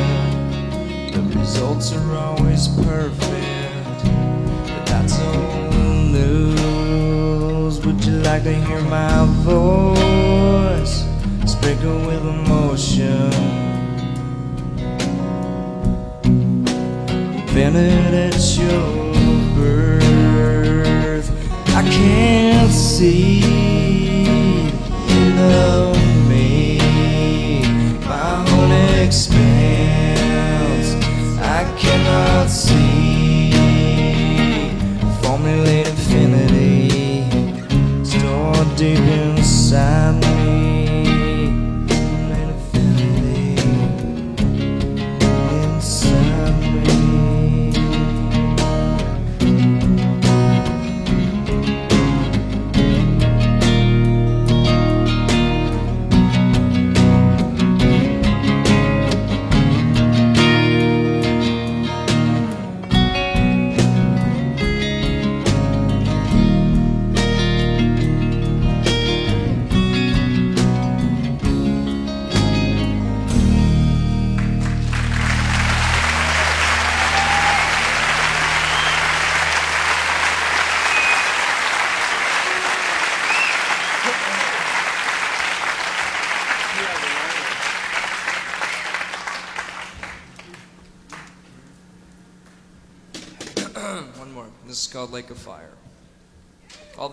[1.12, 5.74] The results are always perfect, but that's old
[6.16, 7.78] news.
[7.84, 10.07] Would you like to hear my voice
[11.68, 13.30] sprinkled with emotion?
[17.42, 19.12] Invented at your
[19.54, 21.28] birth,
[21.74, 23.42] I can't see
[25.10, 25.92] into
[26.30, 26.78] me
[28.06, 28.70] my own
[29.04, 30.88] expanse.
[31.38, 33.52] I cannot see.
[35.20, 36.88] Formulate infinity.
[38.04, 40.07] Stored deep inside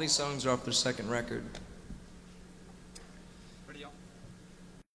[0.05, 1.43] these songs are off their second record.